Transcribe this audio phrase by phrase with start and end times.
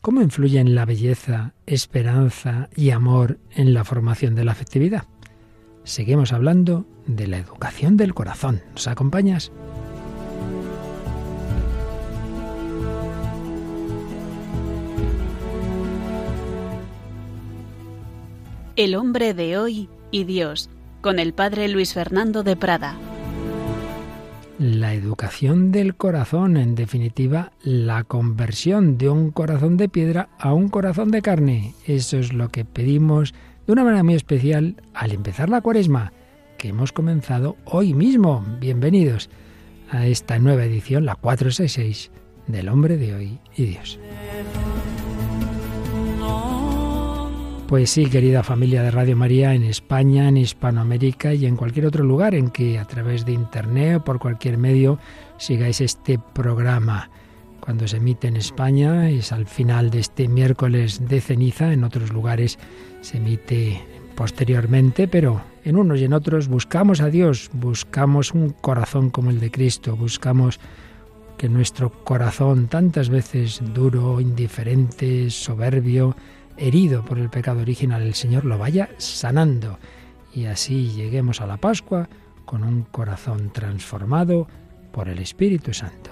[0.00, 5.04] ¿Cómo influyen la belleza, esperanza y amor en la formación de la afectividad?
[5.84, 8.62] Seguimos hablando de la educación del corazón.
[8.72, 9.52] ¿Nos acompañas?
[18.76, 20.70] El hombre de hoy y Dios,
[21.02, 22.96] con el padre Luis Fernando de Prada
[24.60, 30.68] la educación del corazón, en definitiva, la conversión de un corazón de piedra a un
[30.68, 31.74] corazón de carne.
[31.86, 33.32] Eso es lo que pedimos
[33.66, 36.12] de una manera muy especial al empezar la cuaresma,
[36.58, 38.44] que hemos comenzado hoy mismo.
[38.60, 39.30] Bienvenidos
[39.88, 42.10] a esta nueva edición, la 466,
[42.46, 43.98] del hombre de hoy y Dios.
[47.70, 52.02] Pues sí, querida familia de Radio María, en España, en Hispanoamérica y en cualquier otro
[52.02, 54.98] lugar en que a través de Internet o por cualquier medio
[55.38, 57.10] sigáis este programa.
[57.60, 62.12] Cuando se emite en España es al final de este miércoles de ceniza, en otros
[62.12, 62.58] lugares
[63.02, 63.80] se emite
[64.16, 69.38] posteriormente, pero en unos y en otros buscamos a Dios, buscamos un corazón como el
[69.38, 70.58] de Cristo, buscamos
[71.38, 76.16] que nuestro corazón, tantas veces duro, indiferente, soberbio,
[76.60, 79.78] herido por el pecado original, el Señor lo vaya sanando
[80.34, 82.08] y así lleguemos a la Pascua
[82.44, 84.46] con un corazón transformado
[84.92, 86.10] por el Espíritu Santo.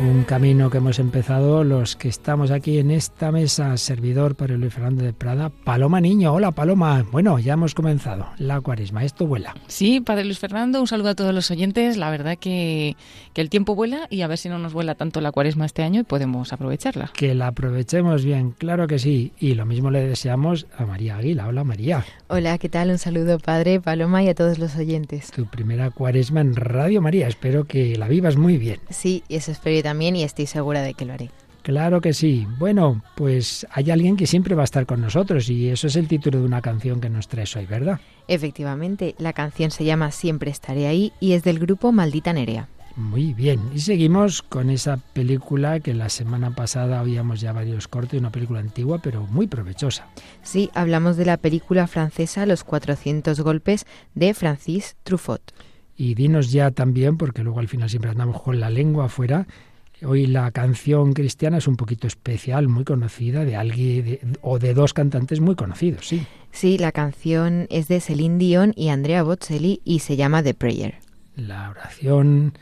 [0.00, 4.72] Un camino que hemos empezado los que estamos aquí en esta mesa, servidor para Luis
[4.72, 6.32] Fernando de Prada, Paloma Niño.
[6.32, 7.04] Hola Paloma.
[7.10, 9.02] Bueno, ya hemos comenzado la cuaresma.
[9.02, 9.56] Esto vuela.
[9.66, 11.96] Sí, Padre Luis Fernando, un saludo a todos los oyentes.
[11.96, 12.96] La verdad que,
[13.32, 15.82] que el tiempo vuela y a ver si no nos vuela tanto la cuaresma este
[15.82, 17.10] año y podemos aprovecharla.
[17.12, 19.32] Que la aprovechemos bien, claro que sí.
[19.40, 21.48] Y lo mismo le deseamos a María Aguila.
[21.48, 22.04] Hola María.
[22.28, 22.90] Hola, ¿qué tal?
[22.90, 25.32] Un saludo Padre, Paloma y a todos los oyentes.
[25.32, 27.26] Tu primera cuaresma en Radio María.
[27.26, 28.78] Espero que la vivas muy bien.
[28.90, 31.30] Sí, y eso espero también y estoy segura de que lo haré.
[31.62, 32.46] Claro que sí.
[32.58, 36.08] Bueno, pues hay alguien que siempre va a estar con nosotros y eso es el
[36.08, 37.98] título de una canción que nos traes hoy, ¿verdad?
[38.26, 42.68] Efectivamente, la canción se llama Siempre estaré ahí y es del grupo Maldita Nerea.
[42.96, 48.20] Muy bien, y seguimos con esa película que la semana pasada oíamos ya varios cortes,
[48.20, 50.08] una película antigua pero muy provechosa.
[50.42, 55.40] Sí, hablamos de la película francesa Los 400 golpes de Francis Truffaut.
[55.96, 59.48] Y dinos ya también, porque luego al final siempre andamos con la lengua afuera,
[60.04, 64.94] Hoy la canción cristiana es un poquito especial, muy conocida, de alguien o de dos
[64.94, 66.24] cantantes muy conocidos, sí.
[66.52, 70.94] Sí, la canción es de Celine Dion y Andrea Bocelli y se llama The Prayer.
[71.36, 72.54] La oración,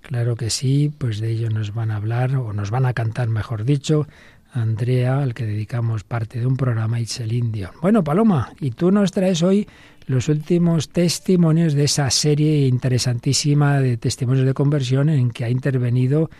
[0.00, 3.28] claro que sí, pues de ello nos van a hablar, o nos van a cantar,
[3.28, 4.06] mejor dicho,
[4.52, 7.70] Andrea, al que dedicamos parte de un programa, y Celine Dion.
[7.82, 9.68] Bueno, Paloma, y tú nos traes hoy
[10.06, 16.30] los últimos testimonios de esa serie interesantísima de testimonios de conversión en que ha intervenido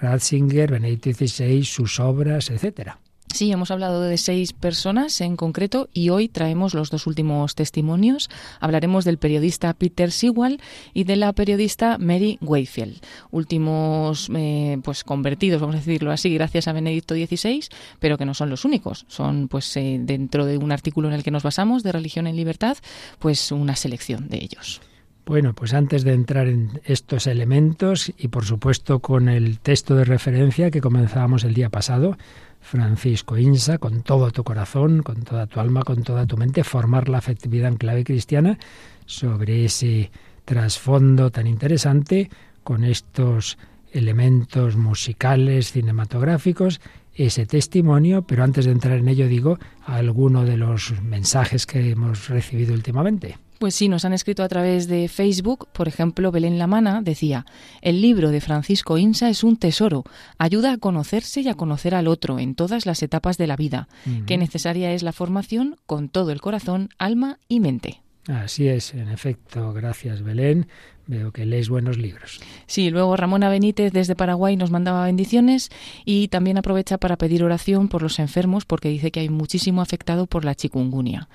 [0.00, 2.98] Ratzinger, Benedicto XVI, sus obras, etcétera.
[3.32, 8.30] Sí, hemos hablado de seis personas en concreto y hoy traemos los dos últimos testimonios.
[8.58, 10.60] Hablaremos del periodista Peter Sewell
[10.94, 13.00] y de la periodista Mary Wayfield,
[13.30, 17.64] últimos eh, pues convertidos, vamos a decirlo así, gracias a Benedicto XVI,
[18.00, 19.04] pero que no son los únicos.
[19.08, 22.36] Son pues eh, dentro de un artículo en el que nos basamos de Religión en
[22.36, 22.78] Libertad,
[23.18, 24.80] pues una selección de ellos.
[25.28, 30.06] Bueno, pues antes de entrar en estos elementos y por supuesto con el texto de
[30.06, 32.16] referencia que comenzábamos el día pasado,
[32.62, 37.10] Francisco Insa, con todo tu corazón, con toda tu alma, con toda tu mente, formar
[37.10, 38.58] la afectividad en clave cristiana
[39.04, 40.10] sobre ese
[40.46, 42.30] trasfondo tan interesante,
[42.64, 43.58] con estos
[43.92, 46.80] elementos musicales, cinematográficos,
[47.12, 52.30] ese testimonio, pero antes de entrar en ello digo alguno de los mensajes que hemos
[52.30, 53.36] recibido últimamente.
[53.58, 57.44] Pues sí, nos han escrito a través de Facebook, por ejemplo, Belén Lamana decía,
[57.82, 60.04] el libro de Francisco Insa es un tesoro,
[60.38, 63.88] ayuda a conocerse y a conocer al otro en todas las etapas de la vida,
[64.26, 68.00] Qué necesaria es la formación con todo el corazón, alma y mente.
[68.28, 70.68] Así es, en efecto, gracias Belén.
[71.06, 72.40] Veo que lees buenos libros.
[72.66, 75.70] Sí, luego Ramona Benítez desde Paraguay nos mandaba bendiciones
[76.04, 80.26] y también aprovecha para pedir oración por los enfermos porque dice que hay muchísimo afectado
[80.26, 81.28] por la chikungunya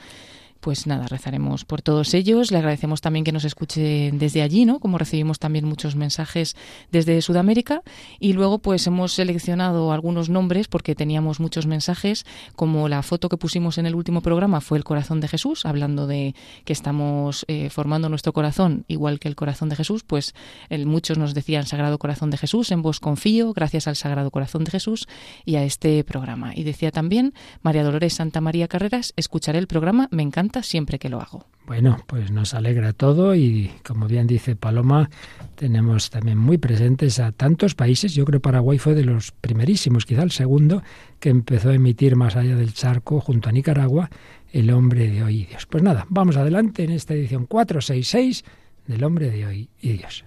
[0.63, 2.49] pues nada, rezaremos por todos ellos.
[2.49, 4.79] Le agradecemos también que nos escuche desde allí, ¿no?
[4.79, 6.55] Como recibimos también muchos mensajes
[6.89, 7.81] desde Sudamérica.
[8.17, 12.25] Y luego, pues hemos seleccionado algunos nombres porque teníamos muchos mensajes,
[12.55, 16.07] como la foto que pusimos en el último programa fue el corazón de Jesús, hablando
[16.07, 16.33] de
[16.63, 20.03] que estamos eh, formando nuestro corazón igual que el corazón de Jesús.
[20.05, 20.33] Pues
[20.69, 24.63] el, muchos nos decían Sagrado Corazón de Jesús, en vos confío, gracias al Sagrado Corazón
[24.63, 25.09] de Jesús
[25.43, 26.53] y a este programa.
[26.55, 31.09] Y decía también María Dolores Santa María Carreras, escucharé el programa, me encanta siempre que
[31.09, 31.45] lo hago.
[31.65, 35.09] Bueno, pues nos alegra todo y como bien dice Paloma,
[35.55, 38.13] tenemos también muy presentes a tantos países.
[38.13, 40.83] Yo creo Paraguay fue de los primerísimos, quizá el segundo,
[41.21, 44.09] que empezó a emitir más allá del charco junto a Nicaragua
[44.51, 45.65] el hombre de hoy y Dios.
[45.65, 48.43] Pues nada, vamos adelante en esta edición 466
[48.87, 50.25] del hombre de hoy y Dios.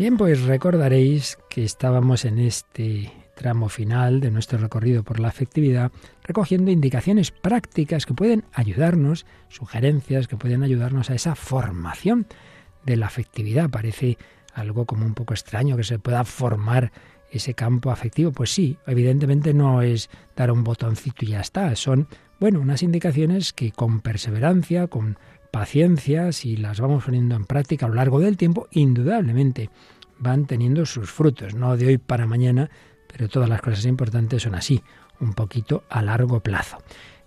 [0.00, 5.92] Bien, pues recordaréis que estábamos en este tramo final de nuestro recorrido por la afectividad,
[6.22, 12.26] recogiendo indicaciones prácticas que pueden ayudarnos, sugerencias que pueden ayudarnos a esa formación
[12.86, 13.68] de la afectividad.
[13.68, 14.16] Parece
[14.54, 16.92] algo como un poco extraño que se pueda formar
[17.30, 18.32] ese campo afectivo.
[18.32, 21.76] Pues sí, evidentemente no es dar un botoncito y ya está.
[21.76, 22.08] Son,
[22.38, 25.18] bueno, unas indicaciones que con perseverancia, con
[25.50, 29.70] paciencia, si las vamos poniendo en práctica a lo largo del tiempo, indudablemente
[30.18, 32.70] van teniendo sus frutos, no de hoy para mañana,
[33.06, 34.82] pero todas las cosas importantes son así,
[35.18, 36.78] un poquito a largo plazo.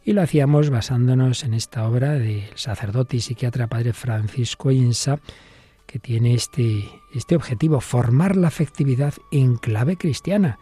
[0.04, 5.20] Y lo hacíamos basándonos en esta obra del sacerdote y psiquiatra padre Francisco Insa,
[5.86, 10.60] que tiene este, este objetivo, formar la afectividad en clave cristiana.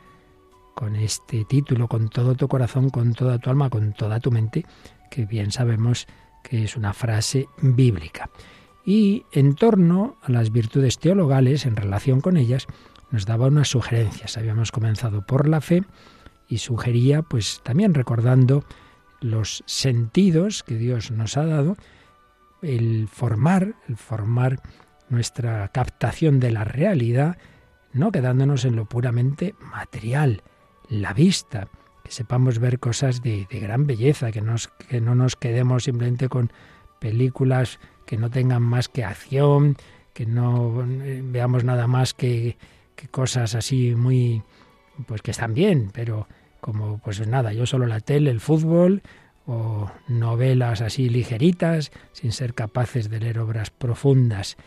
[0.76, 4.66] Con este título, con todo tu corazón, con toda tu alma, con toda tu mente,
[5.10, 6.08] que bien sabemos
[6.44, 8.30] que es una frase bíblica.
[8.86, 12.68] Y en torno a las virtudes teologales, en relación con ellas,
[13.12, 14.38] nos daba unas sugerencias.
[14.38, 15.84] Habíamos comenzado por la fe
[16.48, 18.64] y sugería, pues también recordando
[19.20, 21.78] los sentidos que Dios nos ha dado,
[22.62, 24.62] el formar, el formar
[25.10, 27.38] nuestra captación de la realidad,
[27.94, 30.44] no quedándonos en lo puramente material,
[30.90, 31.68] la vista,
[32.12, 36.52] sepamos ver cosas de, gran belleza, que, nos, que no nos quedemos simplemente con
[37.00, 39.78] películas que no tengan más que acción,
[40.14, 42.58] que no eh, veamos nada más que,
[42.96, 44.44] que cosas así muy,
[45.08, 46.28] pues que están bien, pero
[46.60, 49.02] como pues nada, yo solo la tele, el fútbol
[49.48, 54.58] o novelas así ligeritas, sin ser capaces de leer obras profundas.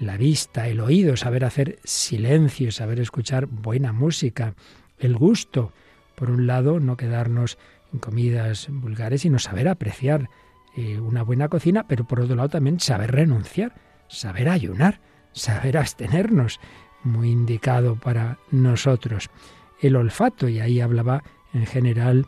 [0.00, 4.54] La vista, el oído, saber hacer silencio, saber escuchar buena música,
[4.98, 5.72] el gusto,
[6.18, 7.58] por un lado, no quedarnos
[7.92, 10.28] en comidas vulgares, sino saber apreciar
[10.76, 13.74] eh, una buena cocina, pero por otro lado también saber renunciar,
[14.08, 15.00] saber ayunar,
[15.32, 16.58] saber abstenernos,
[17.04, 19.30] muy indicado para nosotros.
[19.80, 21.22] El olfato, y ahí hablaba
[21.54, 22.26] en general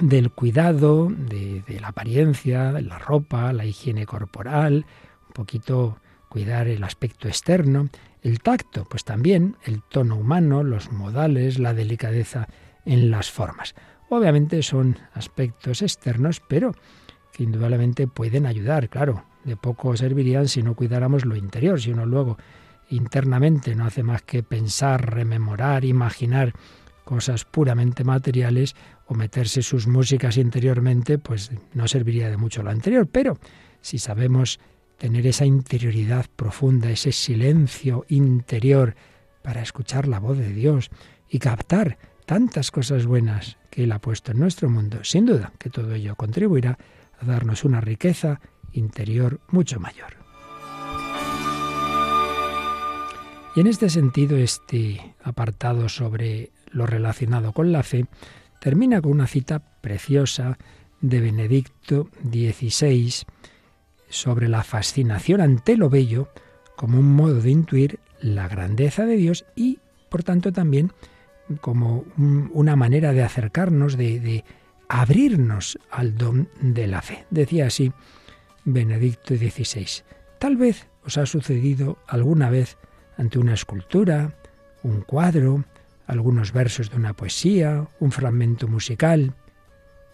[0.00, 4.84] del cuidado, de, de la apariencia, de la ropa, la higiene corporal,
[5.28, 7.88] un poquito cuidar el aspecto externo,
[8.22, 12.48] el tacto, pues también el tono humano, los modales, la delicadeza
[12.86, 13.74] en las formas.
[14.08, 16.72] Obviamente son aspectos externos, pero
[17.32, 19.24] que indudablemente pueden ayudar, claro.
[19.44, 22.38] De poco servirían si no cuidáramos lo interior, si uno luego
[22.88, 26.52] internamente no hace más que pensar, rememorar, imaginar
[27.04, 28.74] cosas puramente materiales
[29.06, 33.06] o meterse sus músicas interiormente, pues no serviría de mucho lo anterior.
[33.06, 33.38] Pero
[33.80, 34.58] si sabemos
[34.98, 38.96] tener esa interioridad profunda, ese silencio interior
[39.42, 40.90] para escuchar la voz de Dios
[41.28, 45.70] y captar tantas cosas buenas que Él ha puesto en nuestro mundo, sin duda que
[45.70, 46.76] todo ello contribuirá
[47.18, 48.40] a darnos una riqueza
[48.72, 50.16] interior mucho mayor.
[53.54, 58.06] Y en este sentido, este apartado sobre lo relacionado con la fe
[58.60, 60.58] termina con una cita preciosa
[61.00, 63.24] de Benedicto XVI
[64.08, 66.28] sobre la fascinación ante lo bello
[66.76, 69.78] como un modo de intuir la grandeza de Dios y,
[70.10, 70.92] por tanto, también
[71.60, 74.44] como una manera de acercarnos, de,
[74.88, 77.26] abrirnos al don de la fe.
[77.30, 77.92] Decía así
[78.64, 80.04] Benedicto XVI.
[80.38, 82.76] Tal vez os ha sucedido alguna vez
[83.16, 84.36] ante una escultura,
[84.82, 85.64] un cuadro,
[86.06, 89.34] algunos versos de una poesía, un fragmento musical,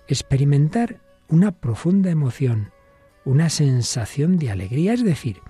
[0.09, 2.71] experimentar una profunda emoción,
[3.25, 5.41] una sensación de alegría, es decir,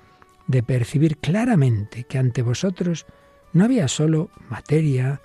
[0.46, 3.06] de percibir claramente que ante vosotros
[3.52, 5.20] no había solo materia,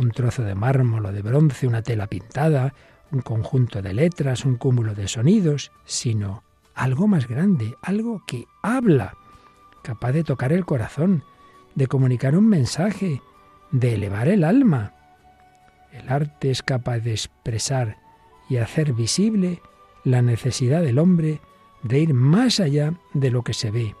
[0.00, 2.74] un trozo de mármol o de bronce, una tela pintada,
[3.12, 6.42] un conjunto de letras, un cúmulo de sonidos, sino
[6.74, 9.14] algo más grande, algo que habla,
[9.82, 11.22] capaz de tocar el corazón,
[11.74, 13.20] de comunicar un mensaje,
[13.72, 14.94] de elevar el alma.
[15.92, 17.98] El arte es capaz de expresar
[18.48, 19.60] y hacer visible
[20.04, 21.40] la necesidad del hombre
[21.82, 23.94] de ir más allá de lo que se ve.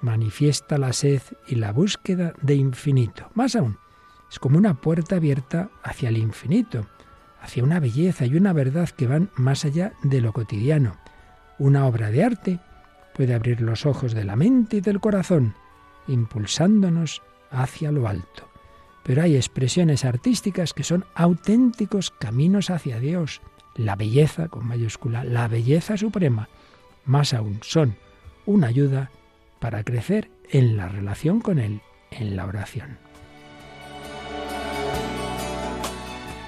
[0.00, 3.30] Manifiesta la sed y la búsqueda de infinito.
[3.34, 3.78] Más aún,
[4.34, 6.86] es como una puerta abierta hacia el infinito,
[7.40, 10.96] hacia una belleza y una verdad que van más allá de lo cotidiano.
[11.56, 12.60] Una obra de arte
[13.14, 15.54] puede abrir los ojos de la mente y del corazón,
[16.08, 17.22] impulsándonos
[17.52, 18.50] hacia lo alto.
[19.04, 23.40] Pero hay expresiones artísticas que son auténticos caminos hacia Dios.
[23.76, 26.48] La belleza, con mayúscula, la belleza suprema,
[27.04, 27.94] más aún, son
[28.46, 29.12] una ayuda
[29.60, 33.03] para crecer en la relación con Él, en la oración.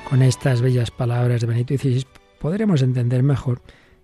[0.09, 2.07] Con estas bellas palabras de Benito XVI
[2.39, 3.61] podremos entender mejor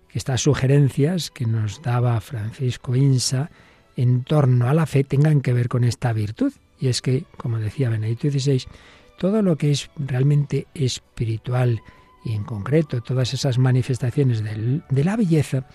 [0.09, 3.51] que estas sugerencias que nos daba Francisco Insa
[3.97, 6.53] en torno a la fe tengan que ver con esta virtud.
[6.81, 8.65] Y es que, como decía Benedicto XVI,
[9.17, 11.81] todo lo que es realmente espiritual
[12.25, 15.69] y en concreto todas esas manifestaciones de la belleza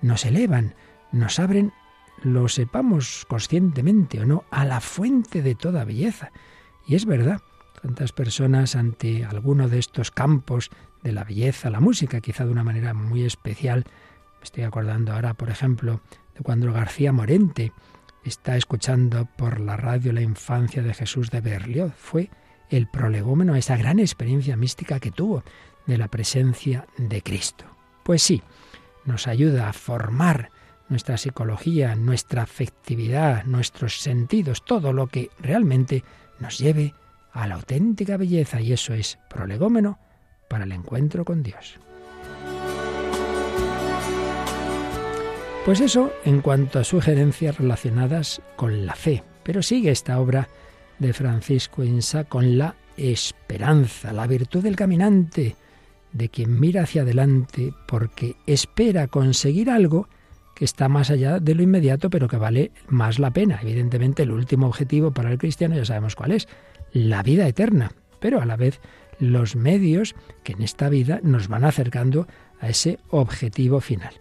[0.00, 0.74] nos elevan,
[1.12, 1.74] nos abren,
[2.22, 6.32] lo sepamos conscientemente o no, a la fuente de toda belleza.
[6.86, 7.42] Y es verdad,
[7.84, 10.70] tantas personas ante alguno de estos campos
[11.02, 13.84] de la belleza, la música, quizá de una manera muy especial,
[14.38, 16.00] me estoy acordando ahora, por ejemplo,
[16.34, 17.72] de cuando García Morente
[18.24, 21.92] está escuchando por la radio la infancia de Jesús de Berlioz.
[21.94, 22.30] Fue
[22.70, 25.44] el prolegómeno a esa gran experiencia mística que tuvo
[25.84, 27.66] de la presencia de Cristo.
[28.02, 28.42] Pues sí,
[29.04, 30.48] nos ayuda a formar
[30.88, 36.02] nuestra psicología, nuestra afectividad, nuestros sentidos, todo lo que realmente
[36.40, 36.94] nos lleve
[37.34, 39.98] a la auténtica belleza y eso es prolegómeno
[40.48, 41.78] para el encuentro con Dios.
[45.64, 49.24] Pues eso en cuanto a sugerencias relacionadas con la fe.
[49.42, 50.48] Pero sigue esta obra
[50.98, 55.56] de Francisco Insa con la esperanza, la virtud del caminante,
[56.12, 60.08] de quien mira hacia adelante porque espera conseguir algo
[60.54, 63.58] que está más allá de lo inmediato, pero que vale más la pena.
[63.60, 66.46] Evidentemente, el último objetivo para el cristiano ya sabemos cuál es,
[66.94, 68.80] la vida eterna, pero a la vez
[69.18, 72.26] los medios que en esta vida nos van acercando
[72.60, 74.14] a ese objetivo final.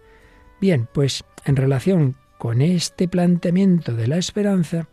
[0.59, 4.89] Bien, pues en relación con este planteamiento de la esperanza,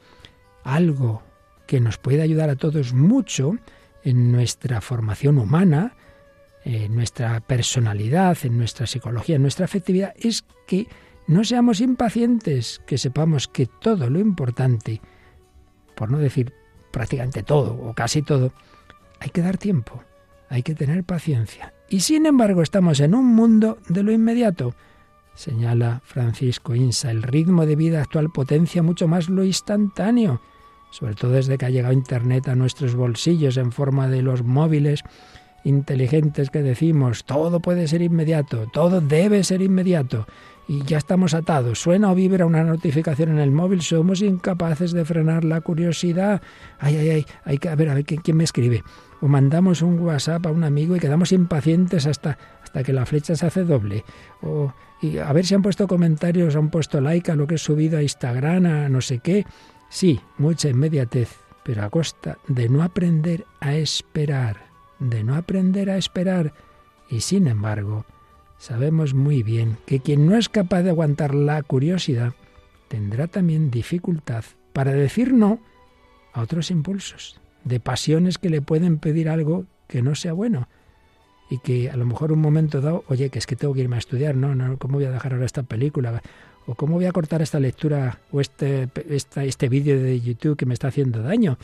[0.63, 1.23] algo
[1.67, 3.57] que nos puede ayudar a todos mucho
[4.05, 5.95] en nuestra formación humana,
[6.65, 10.87] en nuestra personalidad, en nuestra psicología, en nuestra afectividad, es que
[11.27, 15.01] no seamos impacientes, que sepamos que todo lo importante,
[15.95, 16.53] por no decir
[16.91, 18.53] prácticamente todo o casi todo,
[19.19, 20.03] hay que dar tiempo,
[20.49, 21.73] hay que tener paciencia.
[21.89, 24.75] Y sin embargo estamos en un mundo de lo inmediato,
[25.41, 30.43] Señala Francisco Insa, el ritmo de vida actual potencia mucho más lo instantáneo,
[30.91, 35.03] sobre todo desde que ha llegado Internet a nuestros bolsillos en forma de los móviles
[35.65, 40.27] inteligentes que decimos, todo puede ser inmediato, todo debe ser inmediato,
[40.71, 41.81] y ya estamos atados.
[41.81, 46.43] Suena o vibra una notificación en el móvil, somos incapaces de frenar la curiosidad.
[46.79, 48.85] Ay, ay, ay, hay que, a ver, a ver, ¿quién, me escribe?
[49.21, 53.35] O mandamos un WhatsApp a un amigo y quedamos impacientes hasta, hasta que la flecha
[53.35, 54.05] se hace doble.
[54.43, 54.73] O
[55.25, 58.03] a ver si han puesto comentarios, han puesto like a lo que he subido a
[58.03, 59.45] Instagram, a no sé qué.
[59.89, 64.70] Sí, mucha inmediatez, pero a costa de no aprender a esperar,
[65.01, 66.53] de no aprender a esperar.
[67.09, 68.05] Y sin embargo,
[68.59, 72.35] sabemos muy bien que quien no es capaz de aguantar la curiosidad
[72.89, 75.61] tendrá también dificultad para decir no
[76.33, 80.69] a otros impulsos, de pasiones que le pueden pedir algo que no sea bueno
[81.51, 83.97] y que a lo mejor un momento dado, oye, que es que tengo que irme
[83.97, 86.23] a estudiar, no, no, ¿cómo voy a dejar ahora esta película?
[86.67, 90.75] ¿O cómo voy a cortar esta lectura o este, este vídeo de YouTube que me
[90.75, 91.59] está haciendo daño?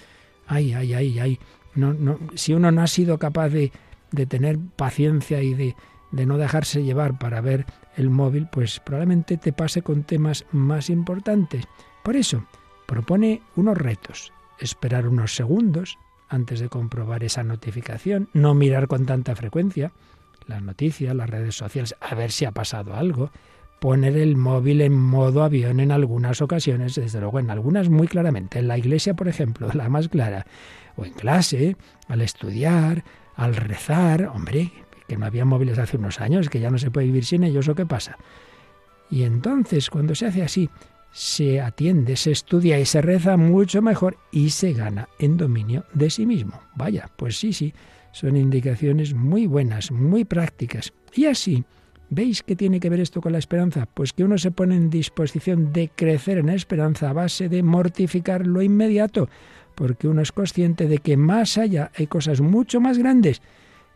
[0.49, 1.39] Ay, ay, ay, ay.
[1.77, 3.73] No, no, si uno no ha sido capaz de,
[4.11, 5.77] de tener paciencia y de,
[6.11, 7.67] de no dejarse llevar para ver
[7.97, 11.65] el móvil, pues probablemente te pase con temas más importantes.
[12.03, 12.45] Por eso,
[12.87, 14.33] propone unos retos.
[14.59, 19.93] Esperar unos segundos, antes de comprobar esa notificación, no mirar con tanta frecuencia
[20.47, 23.31] las noticias, las redes sociales, a ver si ha pasado algo,
[23.81, 28.61] poner el móvil en modo avión en algunas ocasiones, desde luego en algunas muy claramente,
[28.61, 30.47] en la iglesia, por ejemplo, la más clara,
[30.97, 31.77] o en clase,
[32.09, 34.73] al estudiar, al rezar, hombre,
[35.07, 37.69] que no había móviles hace unos años, que ya no se puede vivir sin ellos,
[37.69, 38.19] ¿o qué pasa?
[39.11, 40.69] Y entonces, cuando se hace así,
[41.13, 46.11] se atiende, se estudia y se reza mucho mejor y se gana en dominio de
[46.11, 46.61] sí mismo.
[46.75, 47.73] Vaya, pues sí, sí,
[48.13, 50.93] son indicaciones muy buenas, muy prácticas.
[51.15, 51.65] Y así,
[52.11, 53.87] ¿veis qué tiene que ver esto con la esperanza?
[53.87, 58.47] Pues que uno se pone en disposición de crecer en esperanza a base de mortificar
[58.47, 59.29] lo inmediato,
[59.77, 63.41] porque uno es consciente de que más allá hay cosas mucho más grandes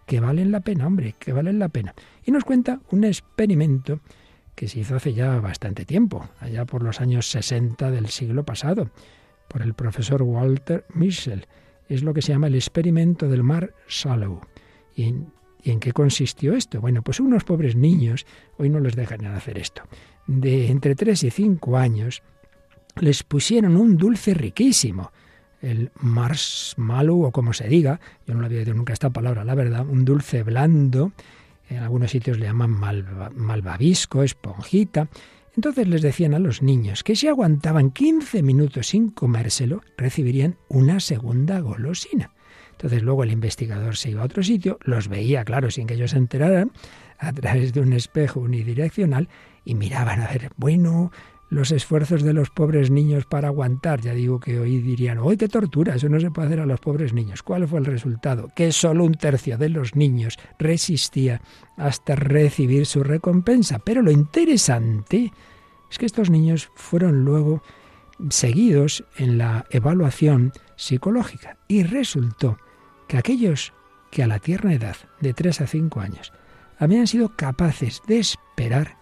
[0.06, 1.94] que valen la pena, hombre, que valen la pena.
[2.24, 4.00] Y nos cuenta un experimento
[4.54, 8.90] que se hizo hace ya bastante tiempo, allá por los años 60 del siglo pasado,
[9.48, 11.46] por el profesor Walter Mischel.
[11.88, 14.40] Es lo que se llama el experimento del mar Shallow.
[14.94, 15.14] Y
[15.62, 16.80] ¿Y en qué consistió esto?
[16.80, 19.82] Bueno, pues unos pobres niños, hoy no les dejan hacer esto,
[20.26, 22.22] de entre 3 y 5 años,
[22.96, 25.12] les pusieron un dulce riquísimo,
[25.62, 29.54] el marshmallow o como se diga, yo no lo había oído nunca esta palabra, la
[29.54, 31.12] verdad, un dulce blando,
[31.68, 35.08] en algunos sitios le llaman malvavisco, esponjita.
[35.54, 41.00] Entonces les decían a los niños que si aguantaban 15 minutos sin comérselo, recibirían una
[41.00, 42.32] segunda golosina.
[42.72, 46.12] Entonces luego el investigador se iba a otro sitio, los veía, claro, sin que ellos
[46.12, 46.72] se enteraran,
[47.18, 49.28] a través de un espejo unidireccional
[49.64, 51.12] y miraban a ver, bueno,
[51.50, 54.00] los esfuerzos de los pobres niños para aguantar.
[54.00, 55.96] Ya digo que hoy dirían, ¡hoy qué tortura!
[55.96, 57.42] Eso no se puede hacer a los pobres niños.
[57.42, 58.48] ¿Cuál fue el resultado?
[58.54, 61.42] Que solo un tercio de los niños resistía
[61.76, 63.80] hasta recibir su recompensa.
[63.80, 65.32] Pero lo interesante
[65.90, 67.62] es que estos niños fueron luego
[68.28, 72.58] seguidos en la evaluación psicológica y resultó
[73.08, 73.72] que aquellos
[74.12, 76.32] que a la tierna edad de 3 a 5 años
[76.78, 78.96] habían sido capaces de esperar,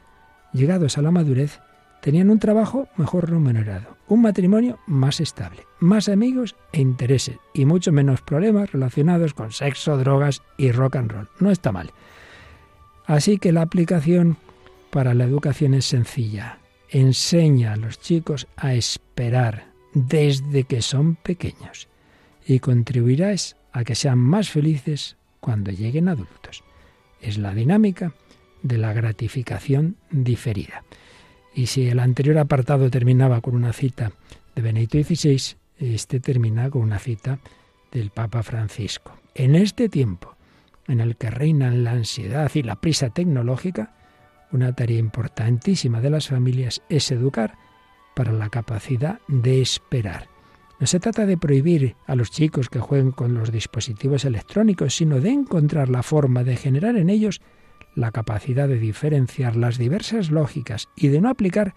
[0.53, 1.61] llegados a la madurez,
[2.01, 7.93] Tenían un trabajo mejor remunerado, un matrimonio más estable, más amigos e intereses y mucho
[7.93, 11.29] menos problemas relacionados con sexo, drogas y rock and roll.
[11.41, 11.93] No está mal.
[13.07, 14.37] Así que la aplicación
[14.91, 16.59] para la educación es sencilla.
[16.91, 21.89] Enseña a los chicos a esperar desde que son pequeños
[22.47, 26.65] y contribuirás a que sean más felices cuando lleguen adultos.
[27.21, 28.13] Es la dinámica
[28.63, 30.85] de la gratificación diferida.
[31.55, 34.13] Y si el anterior apartado terminaba con una cita
[34.55, 37.39] de Benedicto XVI, este termina con una cita
[37.93, 39.13] del Papa Francisco.
[39.35, 40.35] En este tiempo
[40.87, 43.95] en el que reinan la ansiedad y la prisa tecnológica,
[44.51, 47.55] una tarea importantísima de las familias es educar
[48.15, 50.29] para la capacidad de esperar.
[50.81, 55.21] No se trata de prohibir a los chicos que jueguen con los dispositivos electrónicos, sino
[55.21, 57.41] de encontrar la forma de generar en ellos
[57.99, 61.75] la capacidad de diferenciar las diversas lógicas y de no aplicar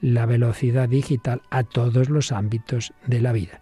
[0.00, 3.60] la velocidad digital a todos los ámbitos de la vida.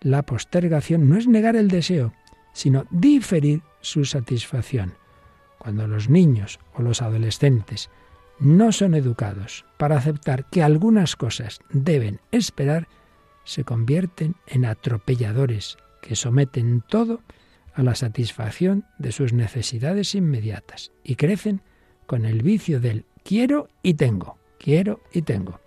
[0.00, 2.12] La postergación no es negar el deseo,
[2.52, 4.94] sino diferir su satisfacción.
[5.58, 7.90] Cuando los niños o los adolescentes
[8.38, 12.86] no son educados para aceptar que algunas cosas deben esperar,
[13.42, 17.20] se convierten en atropelladores que someten todo
[17.80, 21.62] a la satisfacción de sus necesidades inmediatas y crecen
[22.06, 25.60] con el vicio del quiero y tengo, quiero y tengo.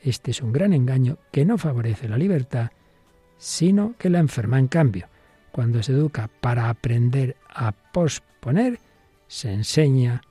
[0.00, 2.70] Este es un gran engaño que no favorece la libertad,
[3.36, 4.60] sino que la enferma.
[4.60, 5.08] En cambio,
[5.50, 8.78] cuando se educa para aprender a posponer,
[9.26, 10.22] se enseña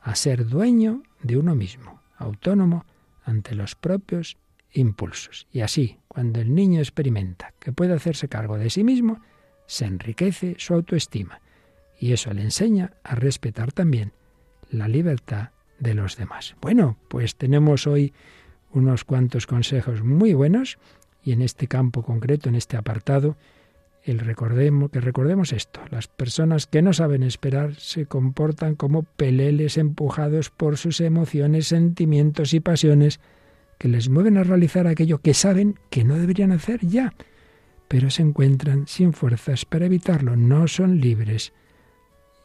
[0.00, 2.86] a ser dueño de uno mismo, autónomo
[3.24, 4.36] ante los propios
[4.72, 5.48] impulsos.
[5.50, 9.20] Y así, cuando el niño experimenta que puede hacerse cargo de sí mismo,
[9.66, 11.40] se enriquece su autoestima
[11.98, 14.12] y eso le enseña a respetar también
[14.70, 16.56] la libertad de los demás.
[16.60, 18.12] Bueno, pues tenemos hoy
[18.72, 20.78] unos cuantos consejos muy buenos
[21.22, 23.36] y en este campo concreto, en este apartado,
[24.02, 29.78] el recordemos, que recordemos esto, las personas que no saben esperar se comportan como peleles
[29.78, 33.20] empujados por sus emociones, sentimientos y pasiones
[33.78, 37.14] que les mueven a realizar aquello que saben que no deberían hacer ya
[37.88, 41.52] pero se encuentran sin fuerzas para evitarlo, no son libres.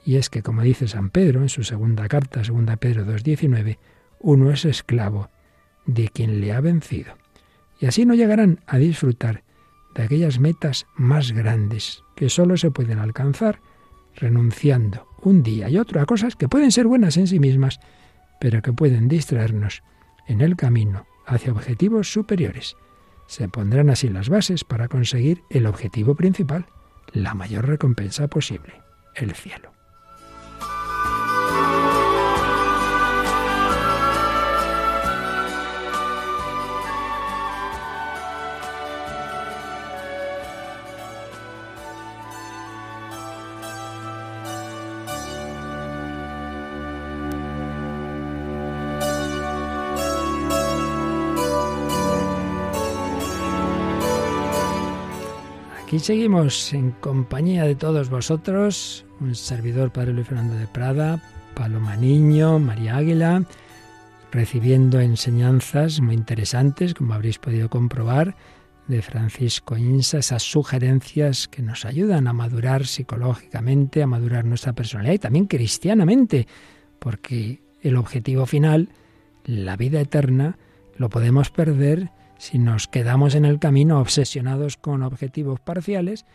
[0.05, 3.77] Y es que, como dice San Pedro en su segunda carta, segunda Pedro 2.19,
[4.19, 5.29] uno es esclavo
[5.85, 7.13] de quien le ha vencido.
[7.79, 9.43] Y así no llegarán a disfrutar
[9.95, 13.59] de aquellas metas más grandes que sólo se pueden alcanzar
[14.15, 17.79] renunciando un día y otro a cosas que pueden ser buenas en sí mismas,
[18.39, 19.83] pero que pueden distraernos
[20.27, 22.75] en el camino hacia objetivos superiores.
[23.29, 26.65] Se pondrán así las bases para conseguir el objetivo principal,
[27.13, 28.81] la mayor recompensa posible,
[29.13, 29.68] el cielo.
[55.99, 61.21] Aquí seguimos en compañía de todos vosotros, un servidor Padre Luis Fernando de Prada,
[61.55, 63.43] Paloma Niño, María Águila,
[64.31, 68.37] recibiendo enseñanzas muy interesantes, como habréis podido comprobar,
[68.87, 75.15] de Francisco Insa, esas sugerencias que nos ayudan a madurar psicológicamente, a madurar nuestra personalidad
[75.15, 76.47] y también cristianamente,
[76.99, 78.87] porque el objetivo final,
[79.43, 80.57] la vida eterna,
[80.95, 82.09] lo podemos perder
[82.39, 86.25] si nos quedamos en el camino obsesionados con objetivos parciales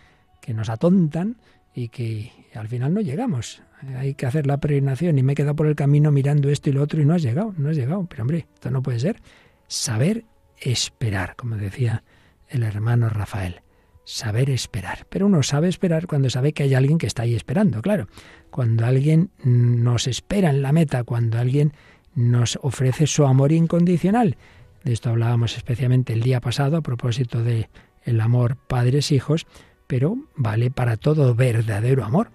[0.40, 1.38] que nos atontan
[1.74, 3.60] y que al final no llegamos
[3.96, 6.72] hay que hacer la peregrinación y me he quedado por el camino mirando esto y
[6.72, 8.06] lo otro y no has llegado, no has llegado.
[8.08, 9.20] Pero hombre, esto no puede ser.
[9.66, 10.24] Saber
[10.58, 12.04] esperar, como decía
[12.48, 13.62] el hermano Rafael.
[14.04, 15.06] Saber esperar.
[15.08, 18.08] Pero uno sabe esperar cuando sabe que hay alguien que está ahí esperando, claro.
[18.50, 21.72] Cuando alguien nos espera en la meta, cuando alguien
[22.14, 24.36] nos ofrece su amor incondicional.
[24.84, 27.70] De esto hablábamos especialmente el día pasado a propósito de
[28.04, 29.46] el amor padres-hijos,
[29.86, 32.30] pero vale para todo verdadero amor.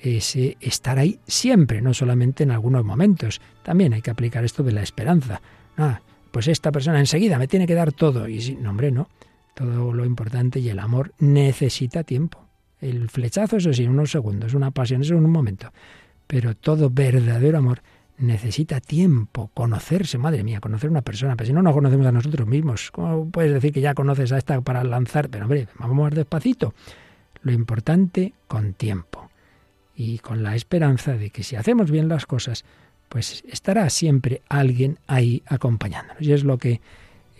[0.00, 3.40] Ese estar ahí siempre, no solamente en algunos momentos.
[3.64, 5.42] También hay que aplicar esto de la esperanza.
[5.76, 8.28] Ah, pues esta persona enseguida me tiene que dar todo.
[8.28, 9.08] Y si, no, hombre, no.
[9.54, 12.46] Todo lo importante y el amor necesita tiempo.
[12.80, 15.72] El flechazo, eso sí, unos segundos, una pasión, eso en un momento.
[16.28, 17.82] Pero todo verdadero amor
[18.18, 22.46] necesita tiempo, conocerse, madre mía, conocer una persona, pero si no nos conocemos a nosotros
[22.46, 25.28] mismos, ¿cómo puedes decir que ya conoces a esta para lanzar?
[25.28, 26.74] Pero hombre, vamos despacito.
[27.42, 29.30] Lo importante con tiempo
[29.94, 32.64] y con la esperanza de que si hacemos bien las cosas,
[33.08, 36.22] pues estará siempre alguien ahí acompañándonos.
[36.22, 36.80] Y es lo que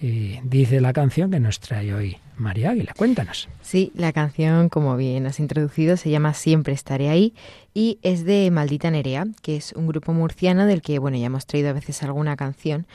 [0.01, 2.94] eh, dice la canción que nos trae hoy María Águila.
[2.96, 3.48] Cuéntanos.
[3.61, 7.35] Sí, la canción, como bien has introducido, se llama Siempre estaré ahí
[7.74, 11.46] y es de Maldita Nerea, que es un grupo murciano del que, bueno, ya hemos
[11.46, 12.87] traído a veces alguna canción.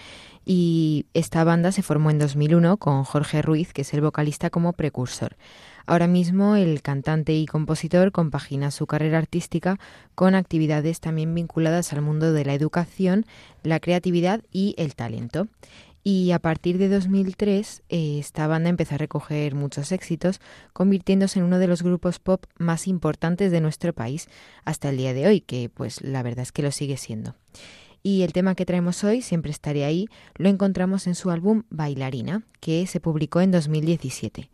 [0.46, 4.74] Y esta banda se formó en 2001 con Jorge Ruiz, que es el vocalista, como
[4.74, 5.38] precursor.
[5.86, 9.80] Ahora mismo el cantante y compositor compagina su carrera artística
[10.16, 13.26] con actividades también vinculadas al mundo de la educación,
[13.64, 15.48] la creatividad y el talento.
[16.04, 20.42] Y a partir de 2003 eh, esta banda empezó a recoger muchos éxitos,
[20.74, 24.28] convirtiéndose en uno de los grupos pop más importantes de nuestro país
[24.66, 27.36] hasta el día de hoy, que pues la verdad es que lo sigue siendo.
[28.06, 32.44] Y el tema que traemos hoy, Siempre estaré ahí, lo encontramos en su álbum Bailarina,
[32.60, 34.50] que se publicó en 2017.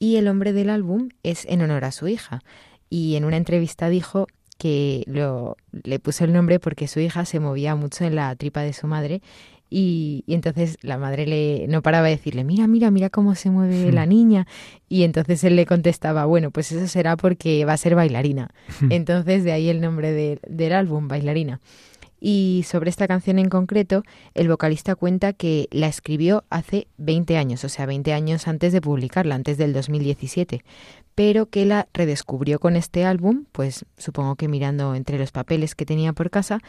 [0.00, 2.40] Y el nombre del álbum es en honor a su hija.
[2.90, 4.26] Y en una entrevista dijo
[4.58, 8.62] que lo, le puso el nombre porque su hija se movía mucho en la tripa
[8.62, 9.22] de su madre
[9.70, 13.92] y, entonces la madre le no paraba de decirle, mira, mira, mira cómo se mueve
[13.92, 14.46] la niña.
[14.88, 18.50] Y entonces él le contestaba, bueno, pues eso será porque va a ser bailarina.
[18.90, 21.60] entonces de ahí el nombre del álbum, Bailarina.
[22.20, 24.02] Y sobre esta canción en concreto,
[24.34, 28.80] el vocalista cuenta que la escribió hace 20 años, o sea, 20 años antes de
[28.80, 30.64] publicarla, antes del 2017,
[31.14, 35.86] pero que la redescubrió con este álbum, pues supongo que mirando entre los papeles que
[35.86, 36.60] tenía por casa,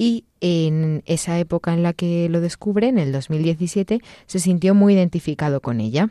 [0.00, 4.94] y en esa época en la que lo descubre, en el 2017, se sintió muy
[4.94, 6.08] identificado con ella.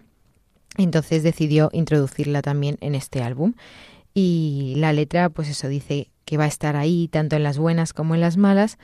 [0.78, 3.56] Entonces decidió introducirla también en este álbum.
[4.14, 7.94] Y la letra, pues eso dice que va a estar ahí tanto en las buenas
[7.94, 8.78] como en las malas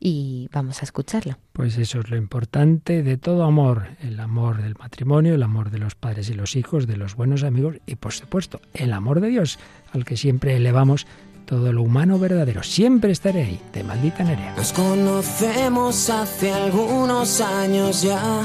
[0.00, 1.38] y vamos a escucharla.
[1.52, 5.78] Pues eso es lo importante de todo amor, el amor del matrimonio, el amor de
[5.78, 9.28] los padres y los hijos, de los buenos amigos y por supuesto el amor de
[9.28, 9.58] Dios
[9.92, 11.06] al que siempre elevamos
[11.46, 12.62] todo lo humano verdadero.
[12.62, 14.54] Siempre estaré ahí, de maldita Nerea.
[14.56, 18.42] Nos conocemos hace algunos años ya.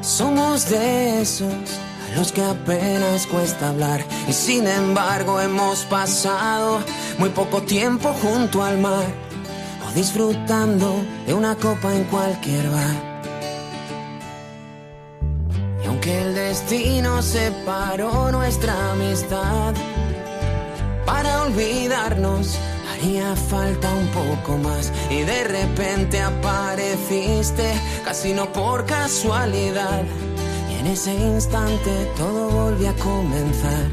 [0.00, 4.02] Somos de esos a los que apenas cuesta hablar.
[4.26, 6.80] Y sin embargo hemos pasado
[7.18, 9.04] muy poco tiempo junto al mar.
[9.86, 13.14] O disfrutando de una copa en cualquier bar.
[15.84, 19.74] Y aunque el destino separó nuestra amistad
[21.46, 22.58] olvidarnos
[22.90, 27.72] haría falta un poco más y de repente apareciste
[28.04, 30.02] casi no por casualidad
[30.70, 33.86] y en ese instante todo volvió a comenzar.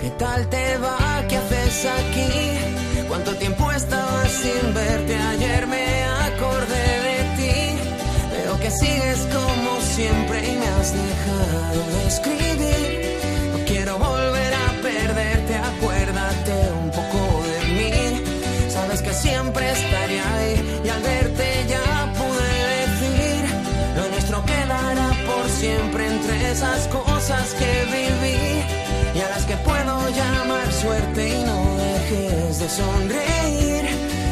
[0.00, 1.24] ¿Qué tal te va?
[1.28, 3.04] ¿Qué haces aquí?
[3.08, 5.16] ¿Cuánto tiempo estaba sin verte?
[5.16, 7.78] Ayer me acordé de ti.
[8.30, 12.83] Veo que sigues como siempre y me has dejado de escribir.
[25.64, 28.38] Siempre entre esas cosas que viví
[29.16, 33.84] y a las que puedo llamar suerte y no dejes de sonreír.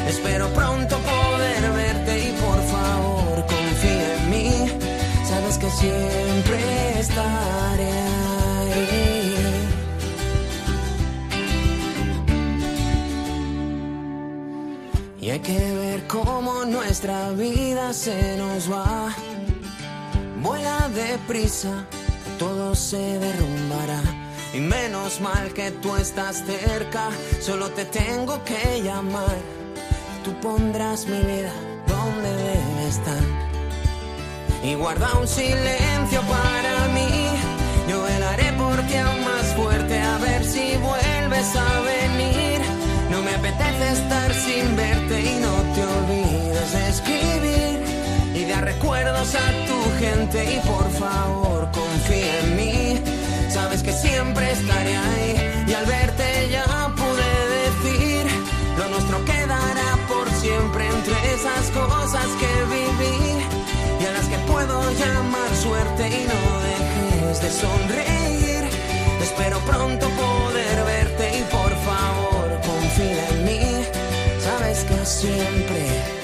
[0.06, 4.50] Espero pronto poder verte y por favor confía en mí.
[5.30, 6.58] Sabes que siempre
[7.00, 7.92] estaré
[8.64, 9.34] ahí.
[15.18, 19.14] Y hay que ver cómo nuestra vida se nos va.
[20.42, 21.86] Vuela deprisa,
[22.36, 24.02] todo se derrumbará.
[24.52, 29.36] Y menos mal que tú estás cerca, solo te tengo que llamar.
[30.24, 31.52] Tú pondrás mi vida
[31.86, 33.22] donde debe estar.
[34.64, 37.26] Y guarda un silencio para mí.
[37.88, 42.60] Yo velaré porque aún más fuerte a ver si vuelves a venir.
[43.10, 47.82] No me apetece estar sin verte y no te olvides de escribir
[48.34, 49.81] y dar recuerdos a tu
[50.22, 53.02] y por favor confía en mí.
[53.50, 58.26] Sabes que siempre estaré ahí y al verte ya pude decir
[58.78, 63.44] lo nuestro quedará por siempre entre esas cosas que viví
[64.00, 68.64] y a las que puedo llamar suerte y no dejes de sonreír.
[69.20, 73.84] Espero pronto poder verte y por favor confía en mí.
[74.40, 76.21] Sabes que siempre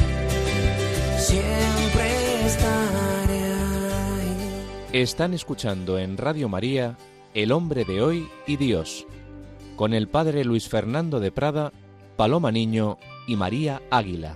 [4.93, 6.97] Están escuchando en Radio María
[7.35, 9.07] El hombre de hoy y Dios,
[9.77, 11.75] con el padre Luis Fernando de Prada,
[12.17, 12.97] Paloma Niño
[13.27, 14.35] y María Águila.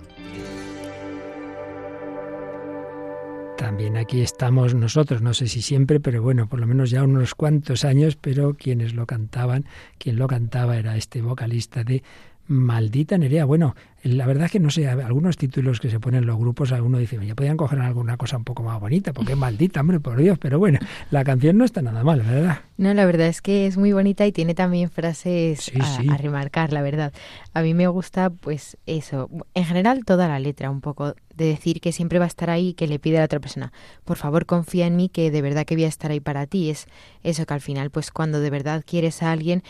[3.57, 7.33] También aquí estamos nosotros, no sé si siempre, pero bueno, por lo menos ya unos
[7.33, 9.65] cuantos años, pero quienes lo cantaban,
[9.97, 12.03] quien lo cantaba era este vocalista de
[12.47, 13.45] Maldita Nerea.
[13.45, 16.97] Bueno, la verdad es que no sé, algunos títulos que se ponen los grupos, alguno
[16.97, 20.17] dice, ya podían coger alguna cosa un poco más bonita, porque es maldita, hombre, por
[20.17, 20.79] Dios, pero bueno,
[21.09, 22.59] la canción no está nada mal, ¿verdad?
[22.77, 26.73] No, la verdad es que es muy bonita y tiene también frases a, a, remarcar,
[26.73, 27.13] la verdad.
[27.53, 31.79] A mí me gusta, pues, eso, en general toda la letra, un poco de decir
[31.79, 33.71] que siempre va a estar ahí, que le pide a la otra persona,
[34.03, 36.69] por favor confía en mí, que de verdad que voy a estar ahí para ti.
[36.69, 36.87] Es
[37.23, 39.63] eso que al final, pues, cuando de verdad quieres a alguien,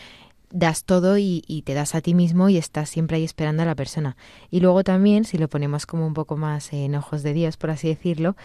[0.54, 3.66] das todo y, y, te das a ti mismo y estás siempre ahí esperando a
[3.66, 4.16] la persona.
[4.50, 7.70] Y luego también, si lo ponemos como un poco más en ojos de Dios, por
[7.70, 8.36] así decirlo,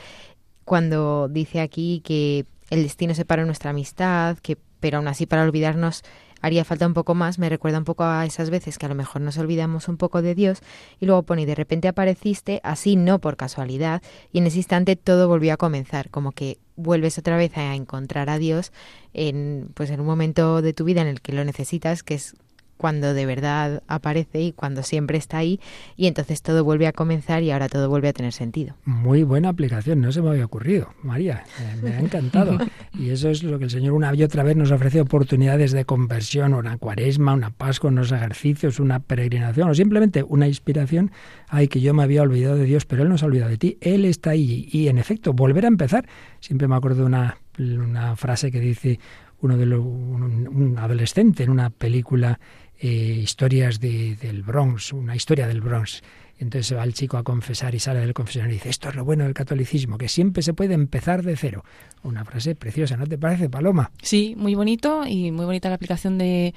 [0.66, 6.04] cuando dice aquí que el destino separa nuestra amistad, que pero aún así para olvidarnos
[6.42, 8.96] haría falta un poco más, me recuerda un poco a esas veces que a lo
[8.96, 10.60] mejor nos olvidamos un poco de Dios
[11.00, 14.96] y luego pone y de repente apareciste, así no por casualidad, y en ese instante
[14.96, 18.72] todo volvió a comenzar, como que vuelves otra vez a encontrar a Dios
[19.14, 22.36] en pues en un momento de tu vida en el que lo necesitas, que es
[22.80, 25.60] cuando de verdad aparece y cuando siempre está ahí
[25.98, 28.74] y entonces todo vuelve a comenzar y ahora todo vuelve a tener sentido.
[28.86, 31.44] Muy buena aplicación, no se me había ocurrido, María,
[31.84, 32.58] me ha encantado.
[32.98, 35.84] y eso es lo que el Señor una y otra vez nos ofrece oportunidades de
[35.84, 41.12] conversión, una cuaresma, una pascua, unos ejercicios, una peregrinación o simplemente una inspiración.
[41.50, 43.58] Ay, que yo me había olvidado de Dios, pero Él no se ha olvidado de
[43.58, 46.08] ti, Él está ahí y en efecto, volver a empezar.
[46.40, 49.02] Siempre me acuerdo de una, una frase que dice
[49.42, 52.40] uno de un, un adolescente en una película
[52.80, 56.02] eh, historias de, del Bronx, una historia del Bronx.
[56.40, 58.96] Entonces se va el chico a confesar y sale del confesionario y dice, esto es
[58.96, 61.64] lo bueno del catolicismo, que siempre se puede empezar de cero.
[62.02, 63.92] Una frase preciosa, ¿no te parece, Paloma?
[64.02, 66.54] Sí, muy bonito y muy bonita la aplicación de,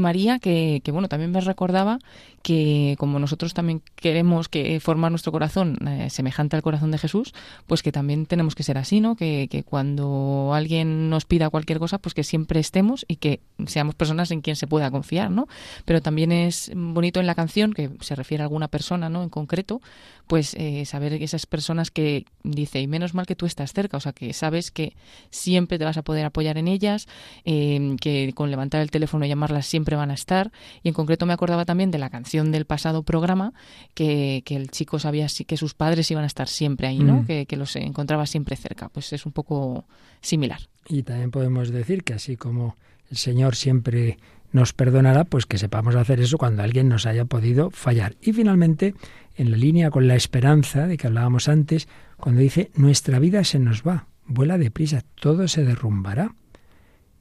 [0.00, 1.98] María, que, bueno, también me recordaba
[2.42, 7.32] que como nosotros también queremos que formar nuestro corazón eh, semejante al corazón de Jesús,
[7.66, 9.16] pues que también tenemos que ser así, ¿no?
[9.16, 14.30] Que cuando alguien nos pida cualquier cosa, pues que siempre estemos y que seamos personas
[14.30, 15.48] en quien se pueda confiar, ¿no?
[15.86, 19.23] Pero también es bonito en la canción, que se refiere a alguna persona, ¿no?
[19.24, 19.80] En concreto,
[20.26, 24.00] pues eh, saber esas personas que dice, y menos mal que tú estás cerca, o
[24.00, 24.94] sea, que sabes que
[25.30, 27.06] siempre te vas a poder apoyar en ellas,
[27.44, 30.52] eh, que con levantar el teléfono y llamarlas siempre van a estar.
[30.82, 33.52] Y en concreto me acordaba también de la canción del pasado programa,
[33.94, 37.22] que, que el chico sabía que sus padres iban a estar siempre ahí, ¿no?
[37.22, 37.26] Mm.
[37.26, 38.88] Que, que los encontraba siempre cerca.
[38.88, 39.84] Pues es un poco
[40.20, 40.60] similar.
[40.88, 42.76] Y también podemos decir que así como
[43.10, 44.18] el Señor siempre
[44.54, 48.14] nos perdonará, pues que sepamos hacer eso cuando alguien nos haya podido fallar.
[48.22, 48.94] Y finalmente,
[49.34, 51.88] en la línea con la esperanza de que hablábamos antes,
[52.18, 56.36] cuando dice, nuestra vida se nos va, vuela deprisa, todo se derrumbará.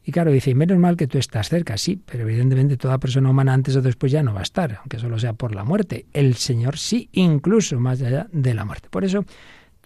[0.05, 3.55] Y claro, dice, menos mal que tú estás cerca, sí, pero evidentemente toda persona humana
[3.55, 6.05] antes o después ya no va a estar, aunque solo sea por la muerte.
[6.13, 8.89] El Señor sí, incluso más allá de la muerte.
[8.91, 9.25] Por eso,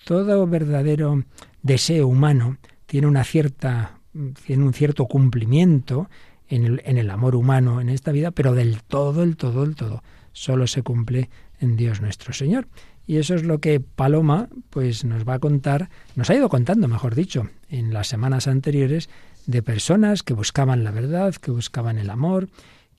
[0.03, 1.23] todo verdadero
[1.61, 2.57] deseo humano
[2.87, 3.93] tiene una cierta
[4.45, 6.09] tiene un cierto cumplimiento
[6.49, 9.75] en el, en el amor humano en esta vida, pero del todo, el todo, el
[9.75, 11.29] todo, solo se cumple
[11.59, 12.67] en Dios nuestro Señor.
[13.05, 16.87] Y eso es lo que Paloma pues nos va a contar, nos ha ido contando,
[16.89, 19.09] mejor dicho, en las semanas anteriores
[19.45, 22.49] de personas que buscaban la verdad, que buscaban el amor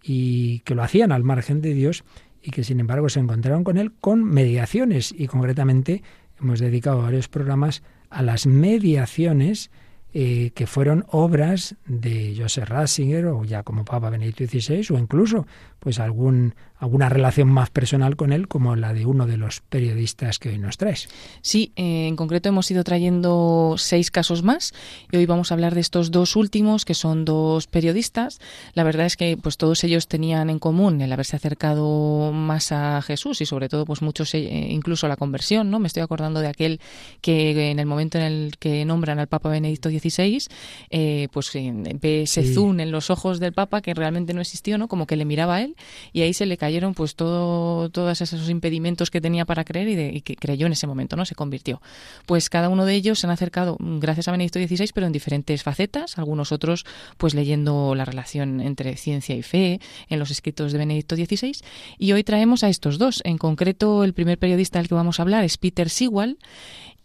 [0.02, 2.04] y que lo hacían al margen de Dios
[2.42, 6.02] y que sin embargo se encontraron con él con mediaciones y concretamente
[6.40, 9.70] hemos dedicado varios programas a las mediaciones
[10.14, 15.46] eh, que fueron obras de Joseph Ratzinger o ya como Papa Benedicto XVI o incluso
[15.80, 20.38] pues algún alguna relación más personal con él como la de uno de los periodistas
[20.38, 21.08] que hoy nos traes.
[21.42, 24.72] Sí, eh, en concreto hemos ido trayendo seis casos más
[25.10, 28.40] y hoy vamos a hablar de estos dos últimos que son dos periodistas.
[28.74, 33.02] La verdad es que pues todos ellos tenían en común el haberse acercado más a
[33.02, 35.80] Jesús y sobre todo pues muchos eh, incluso la conversión, ¿no?
[35.80, 36.80] Me estoy acordando de aquel
[37.20, 40.46] que en el momento en el que nombran al Papa Benedicto XVI,
[40.90, 42.54] eh, pues ve ese sí.
[42.54, 44.86] zoom en los ojos del Papa que realmente no existió, ¿no?
[44.86, 45.67] Como que le miraba a él
[46.12, 50.20] y ahí se le cayeron pues todo, todos esos impedimentos que tenía para creer y,
[50.22, 51.24] que creyó en ese momento, ¿no?
[51.24, 51.80] Se convirtió.
[52.26, 55.62] Pues cada uno de ellos se han acercado gracias a Benedicto XVI, pero en diferentes
[55.62, 56.84] facetas, algunos otros
[57.16, 61.52] pues leyendo la relación entre ciencia y fe en los escritos de Benedicto XVI.
[61.98, 63.20] Y hoy traemos a estos dos.
[63.24, 66.38] En concreto, el primer periodista del que vamos a hablar es Peter Sewell